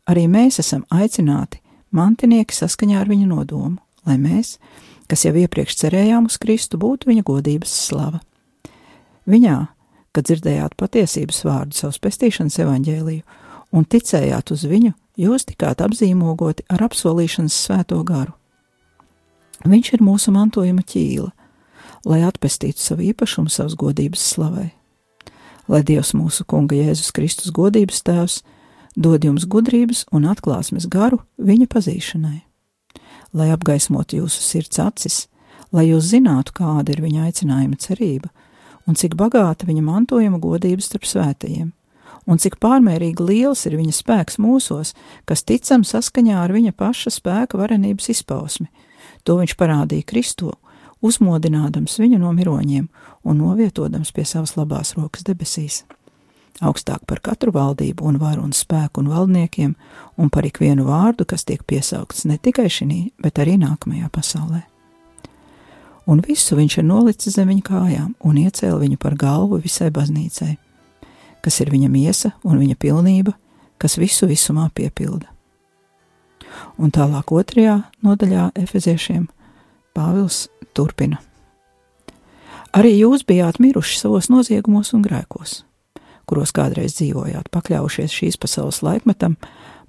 arī 0.09 0.26
mēs 0.29 0.61
esam 0.61 0.85
aicināti 0.93 1.62
mantinieki 1.93 2.57
saskaņā 2.57 3.00
ar 3.00 3.09
viņa 3.09 3.29
nodomu, 3.31 3.79
lai 4.09 4.19
mēs, 4.21 4.59
kas 5.09 5.25
jau 5.25 5.33
iepriekš 5.37 5.79
cerējām 5.85 6.29
uz 6.29 6.37
Kristu, 6.41 6.81
būtu 6.81 7.09
viņa 7.09 7.25
godības 7.25 7.73
slava. 7.88 8.21
Viņā, 9.29 9.57
kad 10.12 10.29
dzirdējāt 10.29 10.76
patiesības 10.76 11.45
vārdu 11.47 11.79
savas 11.79 12.00
pestīšanas 12.02 12.59
evaņģēliju 12.64 13.41
un 13.73 13.85
ticējāt 13.88 14.52
uz 14.55 14.64
viņu, 14.69 14.93
jūs 15.19 15.47
tikāt 15.49 15.83
apzīmogoti 15.85 16.67
ar 16.73 16.85
apsolīšanas 16.87 17.57
svēto 17.67 17.99
garu. 18.07 18.35
Viņš 19.62 19.93
ir 19.95 20.05
mūsu 20.05 20.33
mantojuma 20.35 20.83
ķīla, 20.87 21.31
lai 22.09 22.23
atpestītu 22.26 22.83
savu 22.83 23.07
īpašumu 23.12 23.52
savas 23.52 23.76
godības 23.79 24.23
slavai. 24.35 24.71
Lai 25.71 25.83
Dievs 25.87 26.11
mūsu 26.19 26.45
Kunga 26.49 26.75
Jēzus 26.75 27.12
Kristus 27.14 27.52
godības 27.55 28.02
tēvs 28.02 28.41
dod 28.99 29.23
jums 29.25 29.47
gudrības 29.47 30.05
un 30.12 30.26
atklāsmes 30.29 30.88
garu 30.91 31.23
viņa 31.38 31.69
pazīšanai, 31.71 32.41
lai 33.33 33.52
apgaismotu 33.55 34.19
jūsu 34.19 34.43
sirds 34.43 34.83
acis, 34.83 35.21
lai 35.73 35.87
jūs 35.88 36.11
zinātu, 36.11 36.52
kāda 36.59 36.93
ir 36.93 37.05
viņa 37.05 37.29
aicinājuma 37.31 37.79
cerība 37.81 38.33
un 38.91 38.99
cik 38.99 39.14
bagāta 39.14 39.69
viņa 39.69 39.85
mantojuma 39.87 40.43
godības 40.43 40.91
starp 40.91 41.07
svētajiem 41.07 41.71
un 42.26 42.38
cik 42.38 42.59
pārmērīgi 42.62 43.25
liels 43.26 43.64
ir 43.67 43.76
viņa 43.79 43.95
spēks 43.97 44.38
mūsos, 44.43 44.95
kas 45.29 45.45
ticam 45.47 45.87
saskaņā 45.87 46.38
ar 46.45 46.55
viņa 46.55 46.75
paša 46.76 47.12
spēka 47.14 47.61
varenības 47.61 48.11
izpausmi. 48.14 48.69
To 49.26 49.38
viņš 49.41 49.57
parādīja 49.59 50.07
Kristu, 50.07 50.52
uzmodinādams 51.02 51.99
viņu 51.99 52.21
no 52.23 52.33
miroņiem 52.35 52.88
un 53.26 53.43
novietodams 53.43 54.12
pie 54.14 54.26
savas 54.26 54.57
labās 54.57 54.95
rokas 54.99 55.26
debesīs. 55.26 55.83
Augstāk 56.62 57.07
par 57.09 57.19
katru 57.25 57.50
valdību 57.55 58.05
un 58.07 58.19
varu 58.21 58.45
un 58.45 58.52
spēku 58.55 59.00
un 59.02 59.09
valdniekiem, 59.11 59.73
un 60.21 60.29
par 60.31 60.47
ikvienu 60.47 60.85
vārdu, 60.87 61.25
kas 61.26 61.47
tiek 61.49 61.64
piesaukts 61.67 62.26
ne 62.29 62.37
tikai 62.38 62.69
šī, 62.71 62.99
bet 63.23 63.41
arī 63.43 63.57
nākamajā 63.59 64.11
pasaulē. 64.12 64.61
Un 66.07 66.21
visu 66.23 66.59
viņš 66.59 66.79
ir 66.79 66.87
nolicis 66.87 67.35
zem 67.35 67.49
viņa 67.50 67.64
kājām 67.67 68.14
un 68.26 68.38
iecēla 68.38 68.79
viņu 68.83 68.99
par 68.99 69.14
galvu 69.19 69.61
visai 69.62 69.91
baznīcai 69.95 70.57
kas 71.43 71.61
ir 71.61 71.73
viņa 71.73 71.91
miesa 71.93 72.33
un 72.47 72.61
viņa 72.63 72.79
pilnība, 72.79 73.35
kas 73.79 73.99
visu 73.99 74.29
visumā 74.31 74.69
piepilda. 74.75 75.29
Un 76.79 76.93
tālāk 76.95 77.33
otrajā 77.35 77.81
nodaļā 78.05 78.53
Efeziešiem 78.63 79.27
Pāvils 79.97 80.47
turpina. 80.77 81.19
Arī 82.73 82.95
jūs 82.97 83.27
bijāt 83.29 83.59
miruši 83.61 83.99
savos 84.01 84.31
noziegumos 84.33 84.95
un 84.97 85.03
grēkos, 85.05 85.59
kuros 86.25 86.55
kādreiz 86.57 86.95
dzīvojāt, 86.97 87.51
pakļaujušies 87.53 88.15
šīs 88.17 88.39
pasaules 88.41 88.81
laikmetam, 88.85 89.37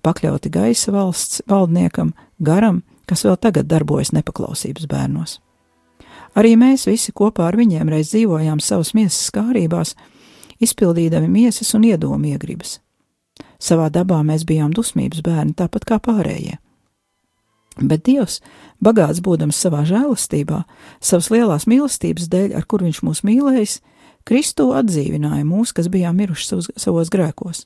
pakļauti 0.03 0.51
gaisa 0.51 0.91
valsts 0.91 1.45
valdniekam, 1.47 2.11
garam, 2.43 2.81
kas 3.07 3.23
vēl 3.23 3.39
tagad 3.39 3.69
darbojas 3.71 4.11
nepaklausības 4.15 4.89
bērnos. 4.91 5.37
Arī 6.35 6.55
mēs 6.57 6.87
visi 6.89 7.13
kopā 7.15 7.47
ar 7.47 7.57
viņiem 7.59 7.91
reiz 7.93 8.11
dzīvojām 8.11 8.59
savas 8.63 8.91
miesas 8.97 9.29
skārībās, 9.29 9.93
izpildīdami 10.61 11.29
miesas 11.29 11.73
un 11.77 11.87
iedomu 11.87 12.33
iegribas. 12.33 12.79
Savā 13.63 13.87
dabā 13.93 14.19
mēs 14.27 14.43
bijām 14.45 14.73
dusmības 14.75 15.23
bērni, 15.23 15.55
tāpat 15.57 15.87
kā 15.87 15.97
pārējie. 16.03 16.59
Bet 17.81 18.03
Dievs, 18.05 18.37
bagāts 18.83 19.23
būdams 19.25 19.57
savā 19.57 19.81
žēlastībā, 19.89 20.61
savas 21.01 21.31
lielās 21.33 21.65
mīlestības 21.65 22.27
dēļ, 22.29 22.53
ar 22.59 22.67
kur 22.69 22.83
viņš 22.85 23.01
mūs 23.05 23.23
mīlējis, 23.25 23.79
Kristu 24.23 24.69
atdzīvināja 24.77 25.43
mūs, 25.43 25.73
kas 25.75 25.89
bijām 25.91 26.15
miruši 26.21 26.45
savos, 26.47 26.69
savos 26.79 27.09
grēkos. 27.11 27.65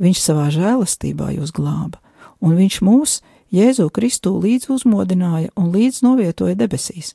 Viņš 0.00 0.20
savā 0.22 0.46
žēlastībā 0.54 1.34
jūs 1.34 1.52
glāba, 1.52 1.98
un 2.40 2.56
viņš 2.56 2.78
mūs, 2.86 3.18
Jēzu 3.52 3.90
Kristu, 3.92 4.38
līdz 4.40 4.70
uzmodināja 4.72 5.50
un 5.60 5.68
līdz 5.74 5.98
novietoja 6.06 6.56
debesīs, 6.56 7.12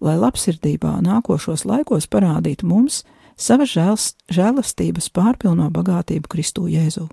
lai 0.00 0.14
labsirdībā 0.16 0.94
nākošos 1.04 1.66
laikos 1.68 2.08
parādītu 2.08 2.64
mums, 2.64 3.02
sava 3.38 3.64
žēlastības 3.68 5.08
pārpilno 5.14 5.70
bagātību 5.72 6.30
Kristū 6.34 6.66
Jēzu. 6.72 7.06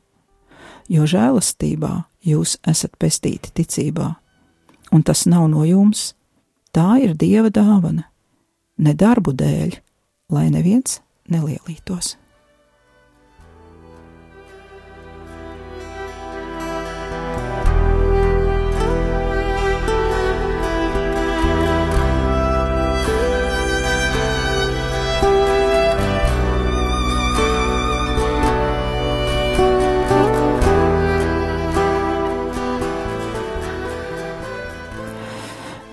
Jo 0.89 1.05
žēlastībā 1.09 1.93
jūs 2.25 2.57
esat 2.67 2.97
pestīti 3.01 3.53
ticībā, 3.53 4.11
un 4.93 5.05
tas 5.05 5.25
nav 5.29 5.47
no 5.53 5.63
jums, 5.65 6.13
tā 6.73 6.99
ir 7.05 7.15
Dieva 7.17 7.49
dāvana, 7.53 8.09
ne 8.77 8.93
darbu 8.93 9.33
dēļ, 9.37 9.79
lai 10.33 10.49
neviens 10.53 10.99
nelielītos. 11.29 12.15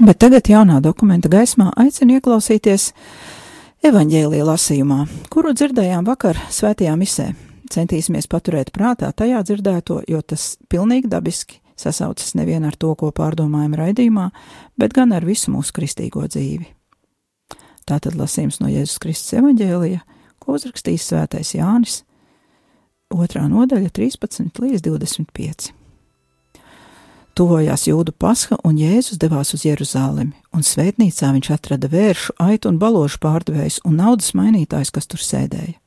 Bet 0.02 0.18
tagad 0.18 0.48
jaunā 0.50 0.80
dokumenta 0.82 1.28
gaismā 1.30 1.68
aicinu 1.78 2.16
ieklausīties 2.16 2.88
evaņģēlīja 3.86 4.46
lasījumā, 4.48 4.96
kuru 5.30 5.52
dzirdējām 5.54 6.08
vakar 6.08 6.40
svētajā 6.50 6.96
misē. 6.98 7.28
Centīsimies 7.70 8.26
paturēt 8.26 8.72
prātā 8.74 9.12
tajā 9.14 9.44
dzirdēto, 9.46 10.00
jo 10.10 10.18
tas 10.26 10.56
pilnīgi 10.66 11.06
dabiski 11.12 11.60
sasaucas 11.78 12.34
nevien 12.34 12.66
ar 12.66 12.74
to, 12.74 12.90
ko 12.98 13.12
pārdomājam 13.14 13.76
raidījumā, 13.78 14.24
bet 14.74 14.96
gan 14.96 15.14
ar 15.14 15.22
visu 15.22 15.54
mūsu 15.54 15.76
kristīgo 15.76 16.24
dzīvi. 16.26 16.66
Tātad 17.86 18.18
lasījums 18.18 18.58
no 18.58 18.72
Jēzus 18.72 18.98
Kristus 19.02 19.36
evaņģēlija, 19.38 20.02
ko 20.42 20.56
uzrakstījis 20.58 21.06
svētais 21.12 21.54
Jānis, 21.54 22.00
otrā 23.14 23.46
nodaļa 23.46 23.94
13 23.94 24.64
līdz 24.66 24.82
25. 24.88 25.70
Tuvojās 27.32 27.86
jūdu 27.88 28.12
pasha, 28.12 28.58
un 28.60 28.76
Jēzus 28.76 29.16
devās 29.16 29.54
uz 29.56 29.62
Jeruzalemi, 29.64 30.34
un 30.52 30.60
svētnīcā 30.60 31.30
viņš 31.32 31.48
atrada 31.54 31.88
vēršu, 31.88 32.34
aitu 32.36 32.68
un 32.68 32.76
balošu 32.80 33.22
pārdevējus 33.22 33.78
un 33.88 33.96
naudas 34.02 34.34
mainītājus, 34.36 34.90
kas 34.92 35.08
tur 35.08 35.22
sēdēja. 35.24 35.78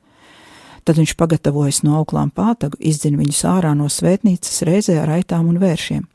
Tad 0.86 0.98
viņš 0.98 1.14
pagatavojas 1.18 1.84
no 1.86 2.00
auklām 2.00 2.32
pātagu, 2.34 2.80
izdzina 2.82 3.22
viņus 3.22 3.44
ārā 3.50 3.76
no 3.78 3.86
svētnīcas 3.94 4.64
reizē 4.66 4.98
ar 5.04 5.14
aitām 5.20 5.46
un 5.52 5.62
vēršiem. 5.62 6.08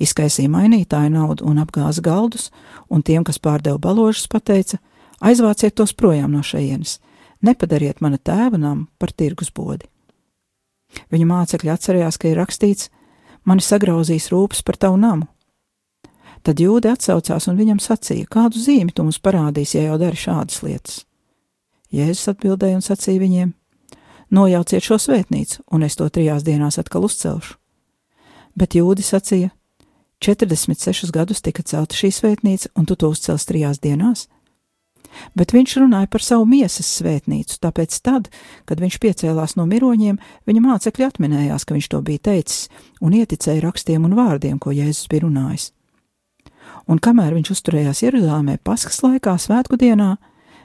Izkaisīja 0.00 0.48
mainītāju 0.52 1.12
naudu 1.12 1.44
un 1.48 1.60
apgāza 1.60 2.00
galdus, 2.04 2.48
un 2.88 3.04
tiem, 3.04 3.26
kas 3.28 3.40
pārdeva 3.44 3.76
baložus, 3.76 4.24
pateica: 4.24 4.80
aizvāciet 5.20 5.76
tos 5.76 5.92
projām 5.92 6.32
no 6.32 6.40
šejienes, 6.40 6.96
nepadariet 7.44 8.00
mana 8.00 8.16
tēva 8.16 8.56
namu 8.56 8.88
par 8.96 9.12
tirgus 9.12 9.52
bodi. 9.52 9.84
Viņa 11.12 11.28
mācekļi 11.28 11.72
atcerējās, 11.72 12.20
ka 12.20 12.28
ir 12.28 12.40
rakstīts, 12.40 12.88
mani 13.44 13.64
sagrauzīs 13.64 14.30
rūpes 14.32 14.62
par 14.66 14.78
tavu 14.80 14.98
namu. 15.00 15.28
Tad 16.42 16.58
jūde 16.58 16.90
atsaucās 16.90 17.46
un 17.50 17.58
viņam 17.58 17.78
sacīja, 17.82 18.26
kādu 18.26 18.58
zīmi 18.58 18.90
tu 18.94 19.04
mums 19.06 19.20
parādīsi, 19.22 19.78
ja 19.78 19.92
jau 19.92 19.98
dari 20.00 20.18
šādas 20.18 20.62
lietas. 20.66 21.02
Jēzus 21.92 22.32
atbildēja 22.32 22.80
un 22.80 22.82
sacīja 22.82 23.22
viņiem: 23.22 23.52
Nojauciet 24.32 24.82
šo 24.82 24.98
svētnīcu, 24.98 25.62
un 25.70 25.84
es 25.86 25.96
to 25.98 26.08
trijās 26.08 26.42
dienās 26.42 26.80
atkal 26.82 27.06
uzcelšu. 27.06 27.58
Bet 28.58 28.74
jūdi 28.74 29.04
sacīja: 29.06 29.52
46 30.22 31.12
gadus 31.14 31.42
tika 31.42 31.62
celta 31.62 31.98
šī 31.98 32.10
svētnīca, 32.14 32.72
un 32.74 32.86
tu 32.86 32.96
to 32.96 33.12
uzcels 33.12 33.46
trijās 33.46 33.78
dienās? 33.82 34.26
Bet 35.38 35.52
viņš 35.54 35.76
runāja 35.82 36.08
par 36.12 36.24
savu 36.24 36.46
miesas 36.48 36.88
svētnīcu, 36.98 37.58
tāpēc 37.62 37.98
tad, 38.04 38.30
kad 38.68 38.80
viņš 38.82 38.98
piecēlās 39.02 39.56
no 39.58 39.66
miroņiem, 39.68 40.18
viņa 40.48 40.64
mācekļi 40.64 41.08
atminējās, 41.08 41.66
ka 41.66 41.76
viņš 41.76 41.88
to 41.92 42.02
bija 42.06 42.24
teicis, 42.30 42.66
un 43.00 43.16
ieticēja 43.18 43.64
rakstiem 43.64 44.04
un 44.08 44.16
vārdiem, 44.18 44.58
ko 44.62 44.74
Jēzus 44.74 45.10
bija 45.12 45.26
runājis. 45.26 45.70
Un 46.90 46.98
kamēr 47.02 47.36
viņš 47.36 47.52
uzturējās 47.54 48.02
Jeruzalemē 48.02 48.58
paskas 48.64 49.02
laikā, 49.04 49.36
svētku 49.38 49.78
dienā, 49.78 50.16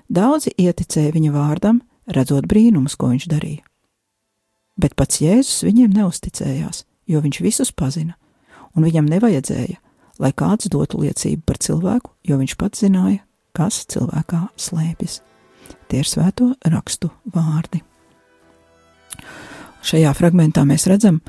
daudzi 0.09 0.53
ieticēja 0.57 1.13
viņa 1.13 1.33
vārdam, 1.35 1.81
redzot 2.07 2.47
brīnumus, 2.49 2.95
ko 2.97 3.11
viņš 3.13 3.27
darīja. 3.29 3.63
Bet 4.77 4.95
pats 4.97 5.21
Jēzus 5.21 5.65
viņiem 5.65 5.93
neusticējās, 5.97 6.85
jo 7.09 7.21
viņš 7.21 7.41
visus 7.41 7.73
pazina, 7.73 8.15
un 8.77 8.85
viņam 8.85 9.09
nevajadzēja, 9.09 9.79
lai 10.21 10.33
kāds 10.33 10.69
dotu 10.73 11.01
liecību 11.01 11.45
par 11.45 11.59
cilvēku, 11.61 12.13
jo 12.25 12.37
viņš 12.41 12.57
pats 12.57 12.85
zināja, 12.85 13.23
kas 13.57 13.83
cilvēkā 13.91 14.47
slēpjas. 14.59 15.21
Tie 15.89 16.01
ir 16.03 16.07
svēto 16.07 16.53
rakstu 16.67 17.09
vārdi. 17.33 17.81
Šajā 19.87 20.09
fragmentā 20.17 20.65
mēs 20.67 20.87
redzam, 20.89 21.21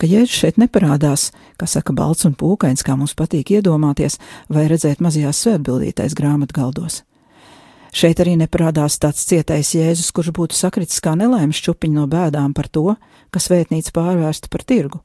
ka 0.00 0.08
Jēzus 0.08 0.38
šeit 0.40 0.60
neparādās, 0.60 1.30
kā 1.60 1.66
saka, 1.68 1.92
balts 1.92 2.24
un 2.24 2.36
pūkains, 2.38 2.84
kā 2.86 2.94
mums 2.96 3.12
patīk 3.18 3.50
iedomāties, 3.58 4.16
vai 4.48 4.64
redzēt 4.70 5.02
mazajās 5.04 5.42
svētbildītais 5.44 6.16
grāmatgaldos. 6.16 7.02
Šeit 7.96 8.20
arī 8.20 8.38
neparādās 8.40 8.96
tāds 9.00 9.24
cietais 9.28 9.74
Jēzus, 9.76 10.12
kurš 10.16 10.32
būtu 10.36 10.56
sakritis 10.56 11.02
kā 11.04 11.12
nelaimes 11.16 11.60
čupiņš 11.64 11.96
no 11.96 12.06
bēdām 12.08 12.56
par 12.56 12.70
to, 12.72 12.96
ka 13.32 13.42
svētnīca 13.42 13.92
pārvērsta 13.96 14.52
par 14.52 14.64
tirgu. 14.64 15.02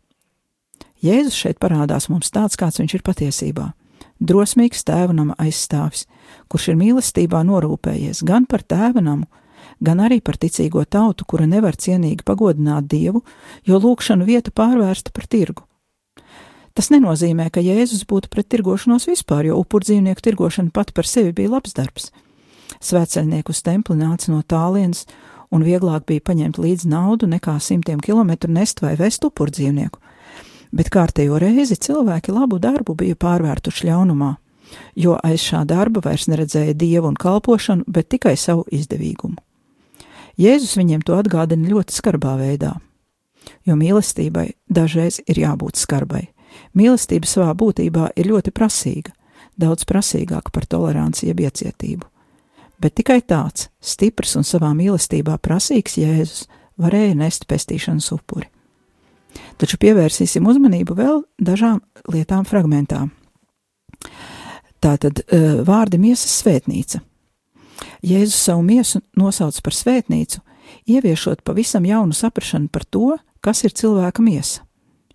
Jēzus 1.04 1.36
šeit 1.36 1.60
parādās 1.60 2.08
mums 2.12 2.32
tāds, 2.32 2.60
kāds 2.60 2.80
viņš 2.80 2.96
ir 2.96 3.04
patiesībā- 3.08 3.72
drosmīgs 4.21 4.86
tēva 4.88 5.15
nama 5.17 5.36
aizstāvis, 5.41 6.05
kurš 6.51 6.71
ir 6.71 6.79
mīlestībā 6.79 7.41
norūpējies 7.47 8.23
gan 8.27 8.45
par 8.49 8.63
tēva 8.63 9.03
namu, 9.03 9.27
gan 9.81 10.01
arī 10.05 10.21
par 10.21 10.38
ticīgo 10.41 10.86
tautu, 10.86 11.25
kura 11.25 11.47
nevar 11.49 11.75
cienīgi 11.75 12.25
pagodināt 12.25 12.88
Dievu, 12.91 13.23
jo 13.65 13.81
lūkšanu 13.81 14.27
vieta 14.29 14.53
pārvērsta 14.53 15.13
par 15.13 15.27
tirgu. 15.27 15.65
Tas 16.77 16.88
nenozīmē, 16.93 17.49
ka 17.51 17.60
Jēzus 17.60 18.05
būtu 18.07 18.29
pret 18.31 18.47
tirgošanos 18.53 19.10
vispār, 19.10 19.49
jo 19.49 19.57
upurdzīvnieku 19.60 20.23
tirgošana 20.23 20.71
pati 20.71 20.95
par 20.95 21.10
sevi 21.10 21.34
bija 21.36 21.57
labs 21.57 21.75
darbs. 21.75 22.12
Svētceļnieku 22.81 23.51
uz 23.51 23.60
templi 23.65 23.97
nāca 23.99 24.31
no 24.31 24.39
tālienes, 24.41 25.03
un 25.51 25.65
vieglāk 25.67 26.07
bija 26.07 26.23
paņemt 26.31 26.62
līdzi 26.62 26.88
naudu 26.88 27.27
nekā 27.27 27.57
simtiem 27.60 27.99
kilometru 27.99 28.51
nest 28.55 28.79
vai 28.81 28.95
vest 28.95 29.25
upurdzīvnieku. 29.27 29.99
Bet 30.71 30.89
kārtējo 30.91 31.39
reizi 31.41 31.75
cilvēki 31.75 32.31
labu 32.31 32.60
darbu 32.63 32.95
bija 32.95 33.17
pārvērtuši 33.19 33.89
ļaunumā, 33.89 34.36
jo 34.95 35.17
aiz 35.23 35.43
šā 35.43 35.65
darba 35.67 36.03
vairs 36.05 36.29
neredzēja 36.31 36.75
dievu 36.79 37.12
un 37.12 37.17
kalpošanu, 37.19 37.84
bet 37.88 38.10
tikai 38.13 38.38
savu 38.39 38.63
izdevīgumu. 38.71 39.39
Jēzus 40.39 40.77
viņiem 40.79 41.03
to 41.05 41.17
atgādina 41.19 41.67
ļoti 41.69 41.95
skarbā 41.95 42.38
veidā, 42.39 42.77
jo 43.67 43.75
mīlestībai 43.75 44.53
dažreiz 44.71 45.19
ir 45.27 45.41
jābūt 45.43 45.81
skarbai. 45.81 46.29
Mīlestība 46.75 47.27
savā 47.27 47.51
būtībā 47.55 48.13
ir 48.15 48.31
ļoti 48.31 48.53
prasīga, 48.55 49.12
daudz 49.60 49.86
prasīgāka 49.88 50.51
par 50.55 50.67
toleranci 50.71 51.27
jeb 51.27 51.43
iecietību. 51.43 52.07
Bet 52.81 52.95
tikai 52.97 53.19
tāds, 53.21 53.67
stiprs 53.84 54.38
un 54.39 54.47
savā 54.47 54.71
mīlestībā 54.73 55.38
prasīgs 55.38 55.99
Jēzus 56.01 56.47
varēja 56.81 57.13
nest 57.19 57.45
pestīšanas 57.51 58.10
upuri. 58.15 58.47
Taču 59.62 59.78
pievērsīsim 59.82 60.48
uzmanību 60.50 60.96
vēl 60.98 61.24
dažām 61.41 61.82
lietām 62.12 62.46
fragmentā. 62.50 63.06
Tātad 64.82 65.22
eh, 65.28 65.62
vārdi 65.65 66.00
miesas 66.02 66.34
svētnīca. 66.41 67.04
Jēzus 68.06 68.38
savu 68.48 68.63
miesu 68.65 69.02
nosauc 69.17 69.58
par 69.62 69.78
svētnīcu, 69.78 70.41
ieviešot 70.89 71.44
pavisam 71.46 71.86
jaunu 71.86 72.17
saprāšanu 72.17 72.70
par 72.74 72.86
to, 72.89 73.15
kas 73.41 73.63
ir 73.65 73.76
cilvēka 73.78 74.24
miesa. 74.26 74.65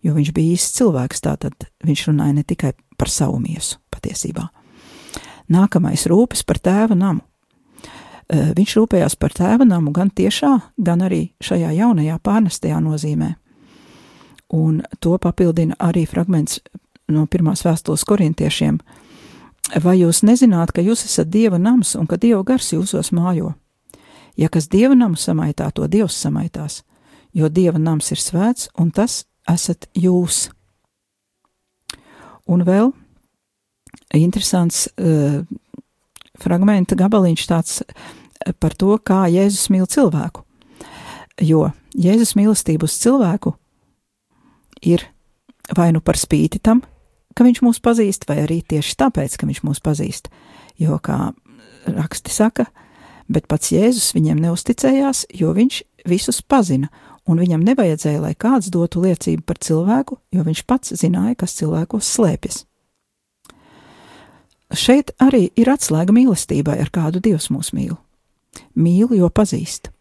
Jo 0.06 0.14
viņš 0.14 0.30
bija 0.34 0.54
īsts 0.54 0.76
cilvēks, 0.78 1.22
tātad 1.24 1.66
viņš 1.86 2.04
runāja 2.10 2.36
ne 2.36 2.44
tikai 2.46 2.74
par 2.98 3.10
savu 3.10 3.40
miesu 3.42 3.80
patiesībā. 3.90 4.46
Nākamais 5.50 6.06
rūpes 6.10 6.44
par 6.46 6.60
tēva 6.62 6.94
namu. 6.98 7.24
Viņš 8.30 8.72
rūpējās 8.78 9.14
par 9.18 9.34
tēva 9.34 9.66
namu 9.66 9.92
gan 9.94 10.10
tiešā, 10.10 10.52
gan 10.78 11.02
arī 11.06 11.28
šajā 11.42 11.70
jaunajā 11.78 12.18
pārnestajā 12.22 12.78
nozīmē. 12.82 13.34
Un 14.54 14.82
to 15.00 15.16
papildina 15.18 15.74
arī 15.82 16.06
fragments 16.06 16.60
no 17.08 17.26
pirmās 17.26 17.64
vēstules 17.66 18.04
korintiešiem, 18.06 18.78
Vai 19.74 19.96
jūs 19.98 20.22
nezināt, 20.22 20.70
ka 20.70 20.82
jūs 20.84 21.02
esat 21.08 21.30
dieva 21.32 21.58
nams 21.58 21.96
un 21.98 22.06
ka 22.06 22.18
dieva 22.22 22.44
gars 22.46 22.70
jūsos 22.70 23.10
mājo? 23.10 23.56
Ja 24.38 24.46
kas 24.52 24.68
dieva 24.70 24.94
namu 24.94 25.18
samaitā, 25.18 25.72
to 25.74 25.88
dievs 25.90 26.14
samaitās, 26.22 26.84
jo 27.34 27.48
dieva 27.50 27.80
nams 27.80 28.12
ir 28.14 28.20
svēts 28.22 28.68
un 28.78 28.92
tas 28.94 29.24
esat 29.50 29.88
jūs. 29.96 30.50
Un 32.46 32.62
vēl 32.62 32.92
interesants 34.14 34.86
uh, 34.86 35.42
fragmenta 36.38 36.94
gabaliņš 36.94 37.46
tāds 37.50 37.82
par 38.62 38.76
to, 38.78 38.94
kā 39.02 39.24
Jēzus 39.32 39.66
mīl 39.74 39.88
cilvēku. 39.90 40.44
Jo 41.42 41.72
Jēzus 41.98 42.36
mīlestība 42.38 42.86
uz 42.86 42.94
cilvēku 43.02 43.56
ir 44.82 45.04
vai 45.76 45.90
nu 45.94 46.02
par 46.04 46.18
spīti 46.18 46.60
tam, 46.62 46.82
ka 47.36 47.44
viņš 47.46 47.62
mūs 47.64 47.80
pazīst, 47.84 48.26
vai 48.28 48.40
arī 48.44 48.60
tieši 48.62 48.96
tāpēc, 49.02 49.36
ka 49.36 49.48
viņš 49.48 49.62
mūs 49.66 49.82
pazīst. 49.84 50.30
Jo, 50.80 50.98
kā 51.02 51.32
raksti 51.86 52.32
saka, 52.32 52.66
bet 53.28 53.48
pats 53.50 53.72
Jēzus 53.74 54.12
viņiem 54.16 54.40
neusticējās, 54.44 55.26
jo 55.34 55.52
viņš 55.56 55.82
visus 56.08 56.40
pazina, 56.42 56.90
un 57.26 57.40
viņam 57.42 57.64
nevajadzēja, 57.66 58.22
lai 58.22 58.34
kāds 58.38 58.70
dotu 58.72 59.02
liecību 59.02 59.42
par 59.46 59.58
cilvēku, 59.58 60.20
jo 60.32 60.46
viņš 60.46 60.62
pats 60.68 60.94
zināja, 61.00 61.34
kas 61.42 61.56
cilvēkos 61.58 62.14
slēpjas. 62.16 62.62
Šeit 64.76 65.12
arī 65.22 65.46
ir 65.54 65.70
atslēga 65.70 66.14
mīlestībai, 66.14 66.78
ar 66.82 66.90
kādu 66.90 67.22
Dievs 67.22 67.50
mūs 67.54 67.70
mīl. 67.74 67.94
Mīl, 68.74 69.12
jo 69.14 69.28
pazīst. 69.30 69.92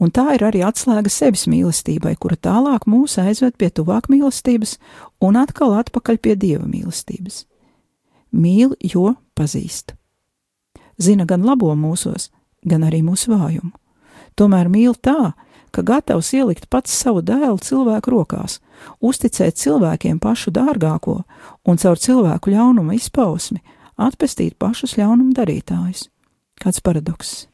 Un 0.00 0.10
tā 0.10 0.26
ir 0.34 0.44
arī 0.46 0.62
atslēga 0.66 1.10
sevis 1.12 1.46
mīlestībai, 1.50 2.16
kura 2.18 2.36
tālāk 2.36 2.86
mūs 2.90 3.18
aizved 3.22 3.56
pie 3.60 3.70
tuvāk 3.70 4.08
mīlestības 4.10 4.76
un 5.22 5.38
atkal 5.40 5.76
atpakaļ 5.78 6.18
pie 6.18 6.36
dieva 6.36 6.66
mīlestības. 6.66 7.44
Mīl, 8.30 8.74
jo 8.82 9.14
pazīst. 9.38 9.94
Zina 11.00 11.26
gan 11.26 11.44
labo 11.46 11.72
mūsos, 11.74 12.30
gan 12.66 12.84
arī 12.86 13.02
mūsu 13.04 13.32
vājumu. 13.32 13.72
Tomēr 14.36 14.70
mīl 14.72 14.94
tā, 14.94 15.32
ka 15.70 15.84
gatavs 15.86 16.32
ielikt 16.34 16.68
pats 16.70 16.94
savu 16.94 17.22
dēlu 17.22 17.58
cilvēku 17.62 18.14
rokās, 18.14 18.58
uzticēt 19.00 19.58
cilvēkiem 19.60 20.18
pašu 20.22 20.52
dārgāko 20.54 21.20
un 21.64 21.80
caur 21.80 21.98
cilvēku 21.98 22.54
ļaunuma 22.54 22.96
izpausmi 22.98 23.62
atpestīt 24.00 24.58
pašus 24.58 24.96
ļaunuma 24.98 25.36
darītājus. 25.36 26.08
Kāds 26.60 26.82
paradoks! 26.84 27.49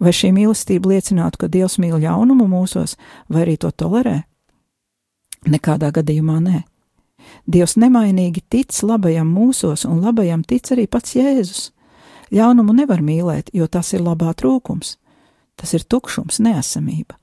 Vai 0.00 0.12
šī 0.12 0.32
mīlestība 0.36 0.92
liecinātu, 0.92 1.40
ka 1.40 1.48
Dievs 1.48 1.78
mīl 1.80 1.96
ļaunumu 2.02 2.46
mūsos, 2.50 2.96
vai 3.32 3.46
arī 3.46 3.56
to 3.60 3.70
tolerē? 3.72 4.22
Nekādā 5.48 5.92
gadījumā 5.94 6.36
nē. 6.42 6.62
Dievs 7.46 7.76
nemainīgi 7.80 8.42
tic 8.50 8.76
labajam 8.82 9.28
mūsos, 9.32 9.86
un 9.88 10.02
labajam 10.04 10.42
tic 10.44 10.68
arī 10.74 10.86
pats 10.90 11.16
Jēzus. 11.16 11.70
Ļaunumu 12.34 12.74
nevar 12.74 13.00
mīlēt, 13.02 13.52
jo 13.54 13.66
tas 13.70 13.92
ir 13.94 14.02
labā 14.02 14.34
trūkums. 14.34 14.96
Tas 15.56 15.72
ir 15.72 15.86
tukšums, 15.86 16.40
neesamība. 16.42 17.16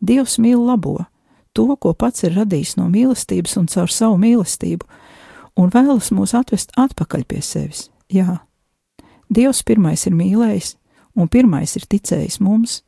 Dievs 0.00 0.38
mīl 0.40 0.58
labo, 0.64 1.04
to, 1.52 1.68
ko 1.76 1.92
pats 1.94 2.24
ir 2.24 2.34
radījis 2.38 2.78
no 2.80 2.88
mīlestības 2.90 3.58
un 3.60 3.68
caur 3.70 3.92
savu 3.92 4.16
mīlestību, 4.22 4.86
un 5.60 5.70
vēlas 5.70 6.10
mūs 6.16 6.34
atvest 6.34 6.72
atpakaļ 6.80 7.26
pie 7.28 7.42
sevis. 7.44 7.90
Jā, 8.10 8.40
Dievs 9.30 9.60
pirmais 9.62 10.02
ir 10.08 10.16
mīlējis, 10.18 10.72
un 11.16 11.28
pirmais 11.28 11.76
ir 11.76 11.86
ticējis 11.90 12.40
mums, 12.44 12.80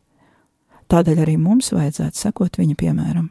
tādēļ 0.92 1.22
arī 1.24 1.36
mums 1.40 1.72
vajadzētu 1.74 2.18
sekot 2.18 2.58
viņa 2.60 2.76
piemēram. 2.78 3.30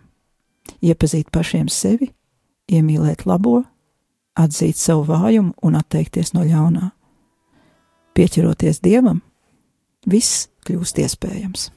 Iepazīt 0.82 1.32
pašiem 1.34 1.70
sevi, 1.72 2.12
iemīlēt 2.72 3.26
labo, 3.26 3.62
atzīt 4.38 4.80
savu 4.80 5.06
vājumu 5.10 5.54
un 5.62 5.78
atteikties 5.80 6.34
no 6.36 6.46
ļaunā. 6.48 6.92
Pieķeroties 8.16 8.82
dievam, 8.84 9.22
viss 10.08 10.48
kļūst 10.68 11.00
iespējams. 11.06 11.70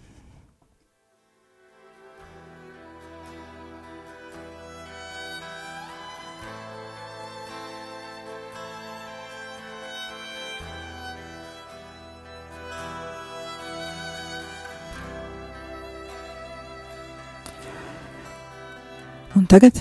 Un 19.45 19.49
tagad 19.53 19.77